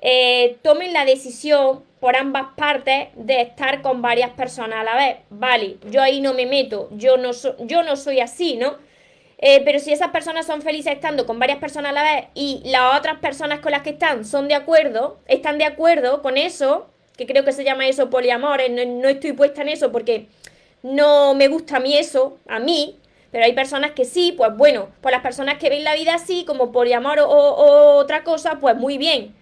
eh, 0.00 0.58
tomen 0.62 0.92
la 0.92 1.04
decisión 1.04 1.82
por 2.00 2.16
ambas 2.16 2.48
partes 2.56 3.08
de 3.14 3.40
estar 3.40 3.80
con 3.82 4.02
varias 4.02 4.30
personas 4.30 4.80
a 4.80 4.84
la 4.84 4.96
vez. 4.96 5.16
Vale, 5.30 5.78
yo 5.90 6.02
ahí 6.02 6.20
no 6.20 6.34
me 6.34 6.46
meto, 6.46 6.88
yo 6.92 7.16
no, 7.16 7.30
yo 7.60 7.82
no 7.84 7.96
soy 7.96 8.20
así, 8.20 8.56
¿no? 8.56 8.76
Eh, 9.44 9.60
pero 9.64 9.80
si 9.80 9.92
esas 9.92 10.10
personas 10.12 10.46
son 10.46 10.62
felices 10.62 10.92
estando 10.92 11.26
con 11.26 11.40
varias 11.40 11.58
personas 11.58 11.90
a 11.90 11.94
la 11.94 12.02
vez 12.04 12.26
y 12.32 12.62
las 12.64 12.96
otras 12.96 13.18
personas 13.18 13.58
con 13.58 13.72
las 13.72 13.82
que 13.82 13.90
están 13.90 14.24
son 14.24 14.46
de 14.46 14.54
acuerdo, 14.54 15.18
están 15.26 15.58
de 15.58 15.64
acuerdo 15.64 16.22
con 16.22 16.36
eso, 16.36 16.86
que 17.16 17.26
creo 17.26 17.44
que 17.44 17.50
se 17.50 17.64
llama 17.64 17.88
eso 17.88 18.08
poliamor, 18.08 18.60
eh, 18.60 18.68
no, 18.68 19.08
estoy 19.08 19.32
puesta 19.32 19.62
en 19.62 19.70
eso 19.70 19.90
porque 19.90 20.28
no 20.84 21.34
me 21.34 21.48
gusta 21.48 21.78
a 21.78 21.80
mí 21.80 21.96
eso, 21.96 22.38
a 22.46 22.60
mí, 22.60 23.00
pero 23.32 23.44
hay 23.44 23.52
personas 23.52 23.90
que 23.90 24.04
sí, 24.04 24.32
pues 24.36 24.56
bueno, 24.56 24.90
pues 25.00 25.12
las 25.12 25.22
personas 25.22 25.58
que 25.58 25.70
ven 25.70 25.82
la 25.82 25.96
vida 25.96 26.14
así, 26.14 26.44
como 26.44 26.70
poliamor 26.70 27.18
o, 27.18 27.28
o 27.28 27.96
otra 27.96 28.22
cosa, 28.22 28.60
pues 28.60 28.76
muy 28.76 28.96
bien. 28.96 29.34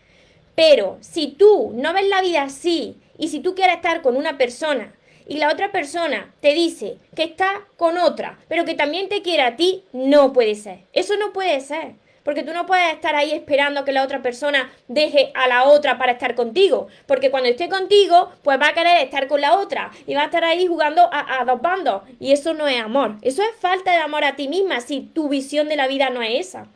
Pero 0.55 0.97
si 1.01 1.29
tú 1.29 1.73
no 1.75 1.93
ves 1.93 2.09
la 2.09 2.23
vida 2.23 2.45
así 2.45 2.97
y 3.19 3.29
si 3.29 3.41
tú 3.41 3.55
quieres 3.55 3.77
estar 3.77 4.01
con 4.01 4.17
una 4.17 4.39
persona 4.39 4.95
y 5.31 5.37
la 5.37 5.49
otra 5.49 5.71
persona 5.71 6.35
te 6.41 6.55
dice 6.55 6.97
que 7.15 7.23
está 7.23 7.63
con 7.77 7.99
otra, 7.99 8.37
pero 8.49 8.65
que 8.65 8.75
también 8.75 9.09
te 9.09 9.23
quiere 9.23 9.45
a 9.45 9.55
ti, 9.55 9.85
no 9.93 10.33
puede 10.33 10.57
ser. 10.57 10.81
Eso 10.93 11.17
no 11.17 11.33
puede 11.33 11.61
ser. 11.61 11.93
Porque 12.25 12.43
tú 12.43 12.53
no 12.53 12.67
puedes 12.67 12.93
estar 12.95 13.15
ahí 13.15 13.31
esperando 13.31 13.85
que 13.85 13.93
la 13.93 14.03
otra 14.03 14.23
persona 14.23 14.73
deje 14.89 15.31
a 15.35 15.47
la 15.47 15.69
otra 15.69 15.99
para 15.99 16.13
estar 16.13 16.35
contigo. 16.35 16.89
Porque 17.07 17.31
cuando 17.31 17.49
esté 17.49 17.69
contigo, 17.69 18.33
pues 18.43 18.61
va 18.61 18.71
a 18.71 18.75
querer 18.75 19.05
estar 19.05 19.29
con 19.29 19.41
la 19.41 19.57
otra. 19.57 19.93
Y 20.05 20.15
va 20.15 20.23
a 20.23 20.25
estar 20.25 20.43
ahí 20.43 20.67
jugando 20.67 21.09
a, 21.13 21.41
a, 21.41 21.45
dos 21.45 21.63
bandos. 21.63 22.03
Y 22.19 22.33
eso 22.33 22.53
no 22.53 22.67
es 22.67 22.83
amor. 22.83 23.15
Eso 23.23 23.43
es 23.45 23.55
falta 23.61 23.93
de 23.93 23.99
amor 23.99 24.25
a 24.25 24.35
ti 24.35 24.49
misma 24.49 24.81
si 24.81 25.01
tu 25.01 25.29
visión 25.29 25.69
de 25.69 25.77
la 25.77 25.87
vida 25.87 26.11
no 26.11 26.23
es 26.23 26.49
esa. 26.49 26.67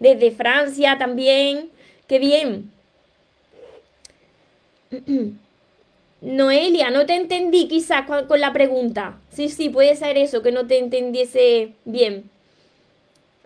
Desde 0.00 0.32
Francia 0.32 0.98
también. 0.98 1.70
Qué 2.08 2.18
bien. 2.18 2.70
Noelia, 6.24 6.88
no 6.88 7.04
te 7.04 7.16
entendí 7.16 7.68
quizás 7.68 8.06
con, 8.06 8.40
la 8.40 8.54
pregunta. 8.54 9.18
Sí, 9.30 9.50
sí, 9.50 9.68
puede 9.68 9.94
ser 9.94 10.16
eso, 10.16 10.42
que 10.42 10.52
no 10.52 10.66
te 10.66 10.78
entendiese 10.78 11.74
bien. 11.84 12.30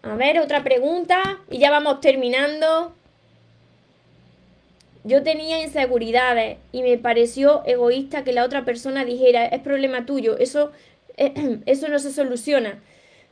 A 0.02 0.14
ver, 0.14 0.38
otra 0.38 0.62
pregunta 0.62 1.40
y 1.50 1.58
ya 1.58 1.72
vamos 1.72 2.00
terminando. 2.00 2.94
Yo 5.02 5.24
tenía 5.24 5.60
inseguridades 5.60 6.58
y 6.70 6.82
me 6.82 6.98
pareció 6.98 7.62
egoísta 7.66 8.22
que 8.22 8.32
la 8.32 8.44
otra 8.44 8.64
persona 8.64 9.04
dijera, 9.04 9.44
es 9.46 9.60
problema 9.60 10.06
tuyo, 10.06 10.38
eso, 10.38 10.70
eso 11.66 11.88
no 11.88 11.98
se 11.98 12.12
soluciona. 12.12 12.78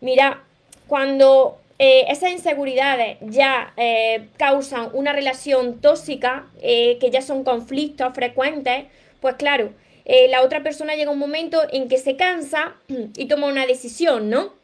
Mira, 0.01 0.43
cuando 0.89 1.61
eh, 1.79 2.07
esas 2.09 2.33
inseguridades 2.33 3.19
ya 3.21 3.73
eh, 3.77 4.27
causan 4.39 4.89
una 4.93 5.13
relación 5.13 5.81
tóxica, 5.81 6.47
eh, 6.63 6.99
que 6.99 7.11
ya 7.11 7.23
son 7.23 7.45
conflictos 7.45 8.13
frecuentes, 8.13 8.87
pues 9.21 9.35
claro, 9.35 9.73
eh, 10.05 10.29
la 10.29 10.43
otra 10.43 10.63
persona 10.63 10.95
llega 10.95 11.11
un 11.11 11.19
momento 11.19 11.63
en 11.73 11.89
que 11.89 11.99
se 11.99 12.17
cansa 12.17 12.77
y 12.89 13.27
toma 13.27 13.49
una 13.49 13.67
decisión, 13.67 14.31
¿no? 14.31 14.55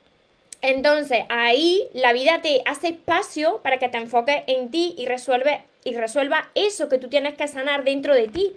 Entonces 0.63 1.25
ahí 1.29 1.89
la 1.93 2.13
vida 2.13 2.41
te 2.41 2.63
hace 2.65 2.89
espacio 2.89 3.61
para 3.63 3.79
que 3.79 3.89
te 3.89 3.99
enfoques 3.99 4.45
en 4.47 4.71
ti 4.71 4.95
y, 4.97 5.07
resuelve, 5.07 5.65
y 5.85 5.95
resuelva 5.95 6.51
eso 6.55 6.89
que 6.89 6.99
tú 6.99 7.09
tienes 7.09 7.35
que 7.35 7.49
sanar 7.49 7.83
dentro 7.83 8.15
de 8.15 8.29
ti. 8.29 8.53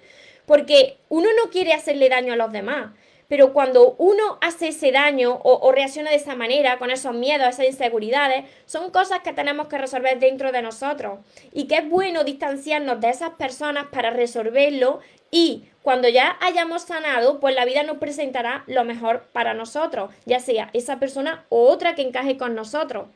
Porque 0.45 0.97
uno 1.10 1.27
no 1.43 1.49
quiere 1.49 1.73
hacerle 1.73 2.08
daño 2.08 2.34
a 2.34 2.36
los 2.36 2.51
demás, 2.51 2.91
Pero 3.27 3.53
cuando 3.53 3.95
uno 3.97 4.38
hace 4.41 4.67
ese 4.67 4.91
daño 4.91 5.39
o, 5.43 5.71
reacciona 5.71 6.12
de 6.12 6.17
esa 6.17 6.36
manera, 6.36 6.77
con 6.77 6.91
esos 6.91 7.15
miedos, 7.15 7.47
esas 7.49 7.65
inseguridades, 7.65 8.45
son 8.67 8.91
cosas 8.91 9.21
que 9.21 9.34
tenemos 9.34 9.67
que 9.67 9.79
resolver 9.79 10.19
dentro 10.19 10.51
de 10.51 10.62
nosotros. 10.62 11.17
Y 11.51 11.65
que 11.65 11.77
es 11.77 11.89
bueno 11.89 12.23
distanciarnos 12.23 13.01
de 13.01 13.10
esas 13.10 13.31
personas 13.31 13.88
para 13.91 14.12
resolverlo 14.12 14.99
y 15.35 15.65
cuando 15.81 16.07
ya 16.07 16.37
hayamos 16.39 16.83
sanado, 16.83 17.41
pues 17.41 17.53
la 17.53 17.65
vida 17.65 17.83
nos 17.83 17.97
presentará 17.97 18.63
lo 18.67 18.85
mejor 18.85 19.25
para 19.33 19.53
nosotros, 19.53 20.09
ya 20.25 20.39
sea 20.39 20.69
esa 20.71 20.97
persona 20.97 21.43
o 21.49 21.67
otra 21.67 21.93
que 21.93 22.03
encaje 22.03 22.37
con 22.37 22.55
nosotros. 22.55 23.07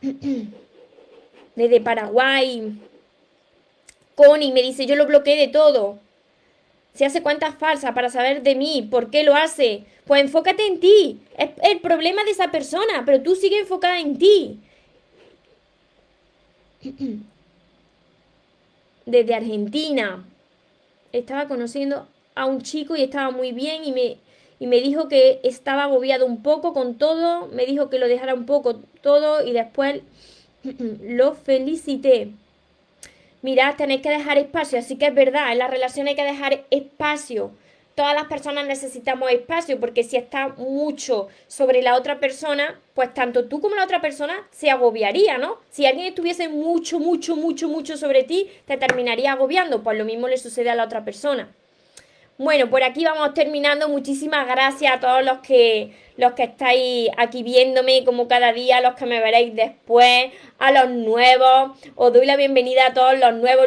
Desde 1.56 1.80
Paraguay, 1.80 2.72
Connie 4.14 4.52
me 4.52 4.62
dice, 4.62 4.86
yo 4.86 4.94
lo 4.94 5.06
bloqueé 5.06 5.36
de 5.36 5.48
todo. 5.48 5.98
Se 6.94 7.04
hace 7.04 7.20
cuentas 7.20 7.56
falsas 7.56 7.92
para 7.92 8.10
saber 8.10 8.44
de 8.44 8.54
mí, 8.54 8.86
por 8.88 9.10
qué 9.10 9.24
lo 9.24 9.34
hace. 9.34 9.86
Pues 10.04 10.20
enfócate 10.20 10.68
en 10.68 10.78
ti. 10.78 11.20
Es 11.36 11.50
el 11.64 11.80
problema 11.80 12.22
de 12.22 12.30
esa 12.30 12.52
persona, 12.52 13.02
pero 13.04 13.20
tú 13.22 13.34
sigue 13.34 13.58
enfocada 13.58 13.98
en 13.98 14.16
ti. 14.16 14.60
Desde 19.10 19.34
Argentina. 19.34 20.24
Estaba 21.12 21.48
conociendo 21.48 22.06
a 22.34 22.46
un 22.46 22.62
chico 22.62 22.96
y 22.96 23.02
estaba 23.02 23.30
muy 23.30 23.52
bien 23.52 23.84
y 23.84 23.92
me, 23.92 24.18
y 24.58 24.66
me 24.66 24.80
dijo 24.80 25.08
que 25.08 25.40
estaba 25.42 25.84
agobiado 25.84 26.26
un 26.26 26.42
poco 26.42 26.72
con 26.72 26.96
todo. 26.96 27.46
Me 27.48 27.66
dijo 27.66 27.90
que 27.90 27.98
lo 27.98 28.08
dejara 28.08 28.34
un 28.34 28.46
poco 28.46 28.76
todo 29.02 29.44
y 29.44 29.52
después 29.52 30.02
lo 31.02 31.34
felicité 31.34 32.32
mirad, 33.42 33.76
tenéis 33.76 34.02
que 34.02 34.10
dejar 34.10 34.38
espacio, 34.38 34.78
así 34.78 34.96
que 34.96 35.06
es 35.06 35.14
verdad, 35.14 35.52
en 35.52 35.58
la 35.58 35.68
relación 35.68 36.08
hay 36.08 36.14
que 36.14 36.24
dejar 36.24 36.64
espacio. 36.70 37.52
Todas 38.00 38.14
las 38.14 38.28
personas 38.28 38.66
necesitamos 38.66 39.30
espacio 39.30 39.78
porque 39.78 40.04
si 40.04 40.16
está 40.16 40.54
mucho 40.56 41.28
sobre 41.48 41.82
la 41.82 41.96
otra 41.96 42.18
persona, 42.18 42.80
pues 42.94 43.12
tanto 43.12 43.44
tú 43.44 43.60
como 43.60 43.74
la 43.74 43.84
otra 43.84 44.00
persona 44.00 44.48
se 44.50 44.70
agobiaría, 44.70 45.36
¿no? 45.36 45.58
Si 45.68 45.84
alguien 45.84 46.06
estuviese 46.06 46.48
mucho, 46.48 46.98
mucho, 46.98 47.36
mucho, 47.36 47.68
mucho 47.68 47.98
sobre 47.98 48.22
ti, 48.22 48.50
te 48.64 48.78
terminaría 48.78 49.32
agobiando, 49.32 49.82
pues 49.82 49.98
lo 49.98 50.06
mismo 50.06 50.28
le 50.28 50.38
sucede 50.38 50.70
a 50.70 50.74
la 50.76 50.84
otra 50.84 51.04
persona. 51.04 51.54
Bueno, 52.42 52.70
por 52.70 52.82
aquí 52.82 53.04
vamos 53.04 53.34
terminando. 53.34 53.90
Muchísimas 53.90 54.46
gracias 54.46 54.94
a 54.94 54.98
todos 54.98 55.22
los 55.22 55.40
que 55.40 55.92
los 56.16 56.32
que 56.32 56.44
estáis 56.44 57.10
aquí 57.18 57.42
viéndome 57.42 58.02
como 58.02 58.28
cada 58.28 58.54
día, 58.54 58.80
los 58.80 58.94
que 58.94 59.04
me 59.04 59.20
veréis 59.20 59.54
después, 59.54 60.32
a 60.58 60.72
los 60.72 60.88
nuevos. 60.88 61.78
Os 61.96 62.14
doy 62.14 62.24
la 62.24 62.36
bienvenida 62.36 62.86
a 62.86 62.94
todos 62.94 63.18
los 63.18 63.34
nuevos 63.34 63.66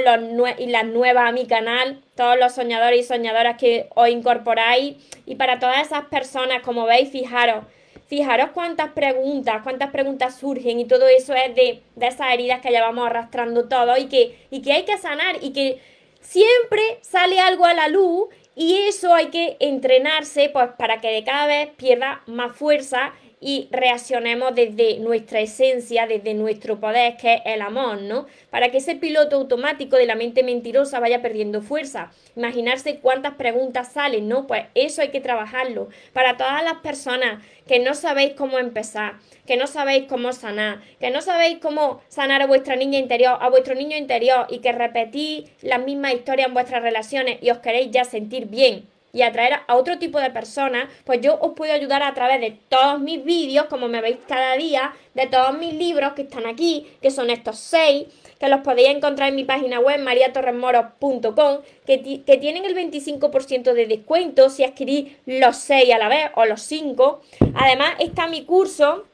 y 0.58 0.66
las 0.66 0.86
nuevas 0.86 1.30
a 1.30 1.32
mi 1.32 1.46
canal, 1.46 2.02
todos 2.16 2.36
los 2.40 2.54
soñadores 2.54 3.02
y 3.02 3.04
soñadoras 3.04 3.60
que 3.60 3.90
os 3.94 4.10
incorporáis. 4.10 4.96
Y 5.28 5.36
para 5.36 5.60
todas 5.60 5.86
esas 5.86 6.06
personas, 6.06 6.64
como 6.64 6.88
veis, 6.88 7.12
fijaros, 7.12 7.66
fijaros 8.08 8.50
cuántas 8.56 8.90
preguntas, 8.94 9.62
cuántas 9.62 9.92
preguntas 9.92 10.40
surgen 10.40 10.80
y 10.80 10.86
todo 10.86 11.08
eso 11.08 11.36
es 11.36 11.54
de, 11.54 11.84
de 11.96 12.08
esas 12.08 12.34
heridas 12.34 12.60
que 12.62 12.72
llevamos 12.72 13.06
arrastrando 13.06 13.70
todos 13.70 14.00
y 14.00 14.08
que, 14.08 14.48
y 14.50 14.64
que 14.64 14.74
hay 14.74 14.84
que 14.84 14.98
sanar 14.98 15.36
y 15.42 15.54
que 15.54 15.80
siempre 16.22 16.82
sale 17.02 17.40
algo 17.40 17.66
a 17.66 17.74
la 17.74 17.88
luz 17.88 18.30
y 18.56 18.76
eso 18.76 19.14
hay 19.14 19.28
que 19.28 19.58
entrenarse 19.60 20.50
pues, 20.50 20.70
para 20.78 21.02
que 21.02 21.10
de 21.10 21.24
cada 21.24 21.48
vez 21.48 21.70
pierda 21.76 22.22
más 22.28 22.56
fuerza 22.56 23.14
y 23.46 23.68
reaccionemos 23.72 24.56
desde 24.56 25.00
nuestra 25.00 25.42
esencia, 25.42 26.08
desde 26.08 26.34
nuestro 26.34 26.80
poder, 26.80 27.18
que 27.18 27.34
es 27.34 27.42
el 27.44 27.62
amor, 27.62 28.02
¿no? 28.02 28.26
Para 28.50 28.70
que 28.70 28.78
ese 28.78 28.96
piloto 28.96 29.36
automático 29.36 29.98
de 29.98 30.06
la 30.06 30.16
mente 30.16 30.44
mentirosa 30.44 31.02
vaya 31.02 31.22
perdiendo 31.22 31.62
fuerza. 31.62 32.14
Imaginarse 32.38 33.00
cuántas 33.00 33.34
preguntas 33.34 33.92
salen, 33.92 34.30
¿no? 34.30 34.48
Pues 34.48 34.64
eso 34.76 35.02
hay 35.02 35.10
que 35.10 35.20
trabajarlo. 35.20 35.90
Para 36.14 36.38
todas 36.38 36.64
las 36.64 36.76
personas 36.76 37.44
que 37.68 37.80
no 37.80 37.96
sabéis 37.96 38.32
cómo 38.32 38.60
empezar, 38.60 39.16
que 39.46 39.58
no 39.58 39.68
sabéis 39.68 40.06
cómo 40.08 40.32
sanar, 40.32 40.80
que 41.02 41.12
no 41.12 41.22
sabéis 41.22 41.58
cómo 41.60 42.02
sanar 42.08 42.42
a 42.42 42.48
vuestra 42.48 42.78
niña 42.78 42.98
interior, 42.98 43.38
a 43.42 43.50
vuestro 43.50 43.76
niño 43.76 43.98
interior 43.98 44.48
y 44.50 44.60
que 44.60 44.72
repetís 44.72 45.50
las 45.62 45.84
mismas 45.84 46.14
historias 46.14 46.48
en 46.48 46.54
vuestras 46.54 46.82
relaciones 46.82 47.40
y 47.42 47.50
os 47.50 47.58
queréis 47.58 47.92
ya 47.92 48.06
sentir 48.06 48.46
bien 48.46 48.93
y 49.14 49.22
atraer 49.22 49.60
a 49.68 49.76
otro 49.76 50.00
tipo 50.00 50.20
de 50.20 50.32
personas, 50.32 50.90
pues 51.06 51.22
yo 51.22 51.38
os 51.40 51.54
puedo 51.54 51.72
ayudar 51.72 52.04
a 52.04 52.14
través 52.14 52.42
de 52.42 52.58
todos 52.68 53.00
mis 53.00 53.24
vídeos, 53.24 53.68
como 53.68 53.88
me 53.88 54.02
veis 54.02 54.18
cada 54.28 54.58
día, 54.58 54.94
de 55.14 55.28
todos 55.28 55.58
mis 55.58 55.74
libros 55.74 56.14
que 56.14 56.24
están 56.24 56.48
aquí, 56.48 56.88
que 57.02 57.12
son 57.12 57.30
estos 57.30 57.60
seis, 57.60 58.08
que 58.40 58.50
los 58.50 58.62
podéis 58.62 58.90
encontrar 58.90 59.30
en 59.30 59.36
mi 59.36 59.46
página 59.46 59.80
web 59.80 60.00
mariatorresmoros.com, 60.02 61.60
que, 61.86 62.24
que 62.26 62.38
tienen 62.38 62.66
el 62.66 62.76
25% 62.76 63.74
de 63.74 63.86
descuento 63.86 64.50
si 64.50 64.64
adquirís 64.64 65.14
los 65.26 65.56
seis 65.58 65.94
a 65.94 66.00
la 66.00 66.10
vez 66.10 66.32
o 66.36 66.46
los 66.46 66.62
cinco. 66.62 67.22
Además 67.54 67.94
está 68.00 68.28
mi 68.28 68.44
curso 68.44 69.06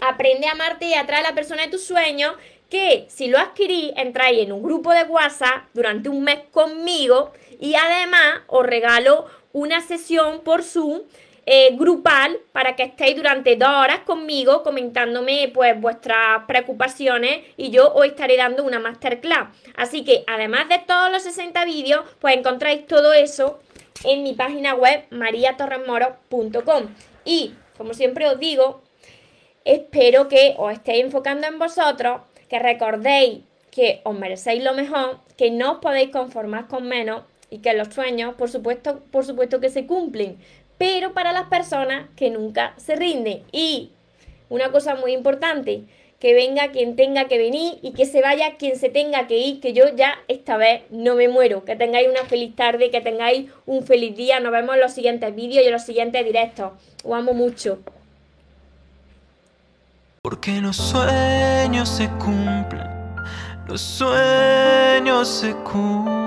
Aprende 0.00 0.46
a 0.46 0.52
amarte 0.52 0.86
y 0.86 0.94
atrae 0.94 1.20
a 1.20 1.30
la 1.30 1.34
persona 1.34 1.62
de 1.62 1.68
tus 1.68 1.84
sueños, 1.84 2.34
que 2.68 3.06
si 3.08 3.28
lo 3.28 3.38
adquirís, 3.38 3.92
entráis 3.96 4.40
en 4.40 4.52
un 4.52 4.62
grupo 4.62 4.92
de 4.92 5.04
WhatsApp 5.04 5.64
durante 5.72 6.08
un 6.08 6.22
mes 6.22 6.40
conmigo 6.50 7.32
y 7.64 7.76
además 7.76 8.42
os 8.48 8.66
regalo 8.66 9.24
una 9.54 9.80
sesión 9.80 10.40
por 10.40 10.62
Zoom 10.62 11.00
eh, 11.46 11.70
grupal 11.74 12.38
para 12.52 12.76
que 12.76 12.82
estéis 12.82 13.16
durante 13.16 13.56
dos 13.56 13.70
horas 13.70 14.00
conmigo 14.00 14.62
comentándome 14.62 15.50
pues 15.54 15.80
vuestras 15.80 16.44
preocupaciones 16.46 17.42
y 17.56 17.70
yo 17.70 17.90
os 17.94 18.04
estaré 18.04 18.36
dando 18.36 18.64
una 18.64 18.80
masterclass. 18.80 19.48
Así 19.76 20.04
que 20.04 20.24
además 20.26 20.68
de 20.68 20.78
todos 20.80 21.10
los 21.10 21.22
60 21.22 21.64
vídeos, 21.64 22.04
pues 22.18 22.36
encontráis 22.36 22.86
todo 22.86 23.14
eso 23.14 23.60
en 24.04 24.22
mi 24.24 24.34
página 24.34 24.74
web 24.74 25.04
mariatorresmoro.com. 25.08 26.88
Y 27.24 27.54
como 27.78 27.94
siempre 27.94 28.28
os 28.28 28.38
digo, 28.38 28.82
espero 29.64 30.28
que 30.28 30.54
os 30.58 30.70
estéis 30.70 31.02
enfocando 31.02 31.46
en 31.46 31.58
vosotros, 31.58 32.20
que 32.50 32.58
recordéis 32.58 33.40
que 33.70 34.02
os 34.04 34.14
merecéis 34.14 34.62
lo 34.62 34.74
mejor, 34.74 35.18
que 35.38 35.50
no 35.50 35.72
os 35.72 35.78
podéis 35.78 36.10
conformar 36.10 36.68
con 36.68 36.86
menos 36.86 37.22
y 37.50 37.58
que 37.58 37.74
los 37.74 37.88
sueños, 37.88 38.34
por 38.34 38.50
supuesto, 38.50 39.00
por 39.10 39.24
supuesto 39.24 39.60
que 39.60 39.70
se 39.70 39.86
cumplen, 39.86 40.36
pero 40.78 41.12
para 41.12 41.32
las 41.32 41.48
personas 41.48 42.08
que 42.16 42.30
nunca 42.30 42.74
se 42.76 42.96
rinden. 42.96 43.42
Y 43.52 43.90
una 44.48 44.70
cosa 44.70 44.94
muy 44.94 45.12
importante, 45.12 45.84
que 46.24 46.32
venga 46.32 46.68
quien 46.68 46.96
tenga 46.96 47.26
que 47.26 47.36
venir 47.36 47.78
y 47.82 47.92
que 47.92 48.06
se 48.06 48.22
vaya 48.22 48.56
quien 48.56 48.78
se 48.78 48.88
tenga 48.88 49.26
que 49.26 49.36
ir, 49.36 49.60
que 49.60 49.74
yo 49.74 49.94
ya 49.94 50.14
esta 50.26 50.56
vez 50.56 50.82
no 50.88 51.16
me 51.16 51.28
muero. 51.28 51.66
Que 51.66 51.76
tengáis 51.76 52.08
una 52.08 52.24
feliz 52.24 52.56
tarde, 52.56 52.90
que 52.90 53.02
tengáis 53.02 53.50
un 53.66 53.84
feliz 53.84 54.16
día. 54.16 54.40
Nos 54.40 54.50
vemos 54.50 54.74
en 54.74 54.80
los 54.80 54.92
siguientes 54.92 55.34
vídeos 55.34 55.62
y 55.62 55.66
en 55.66 55.72
los 55.72 55.82
siguientes 55.82 56.24
directos. 56.24 56.72
Os 57.04 57.12
amo 57.12 57.34
mucho. 57.34 57.78
Porque 60.22 60.62
los 60.62 60.76
sueños 60.76 61.90
se 61.90 62.08
cumplen, 62.12 62.88
los 63.68 63.82
sueños 63.82 65.28
se 65.28 65.52
cumplen. 65.56 66.23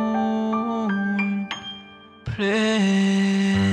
place. 2.37 3.66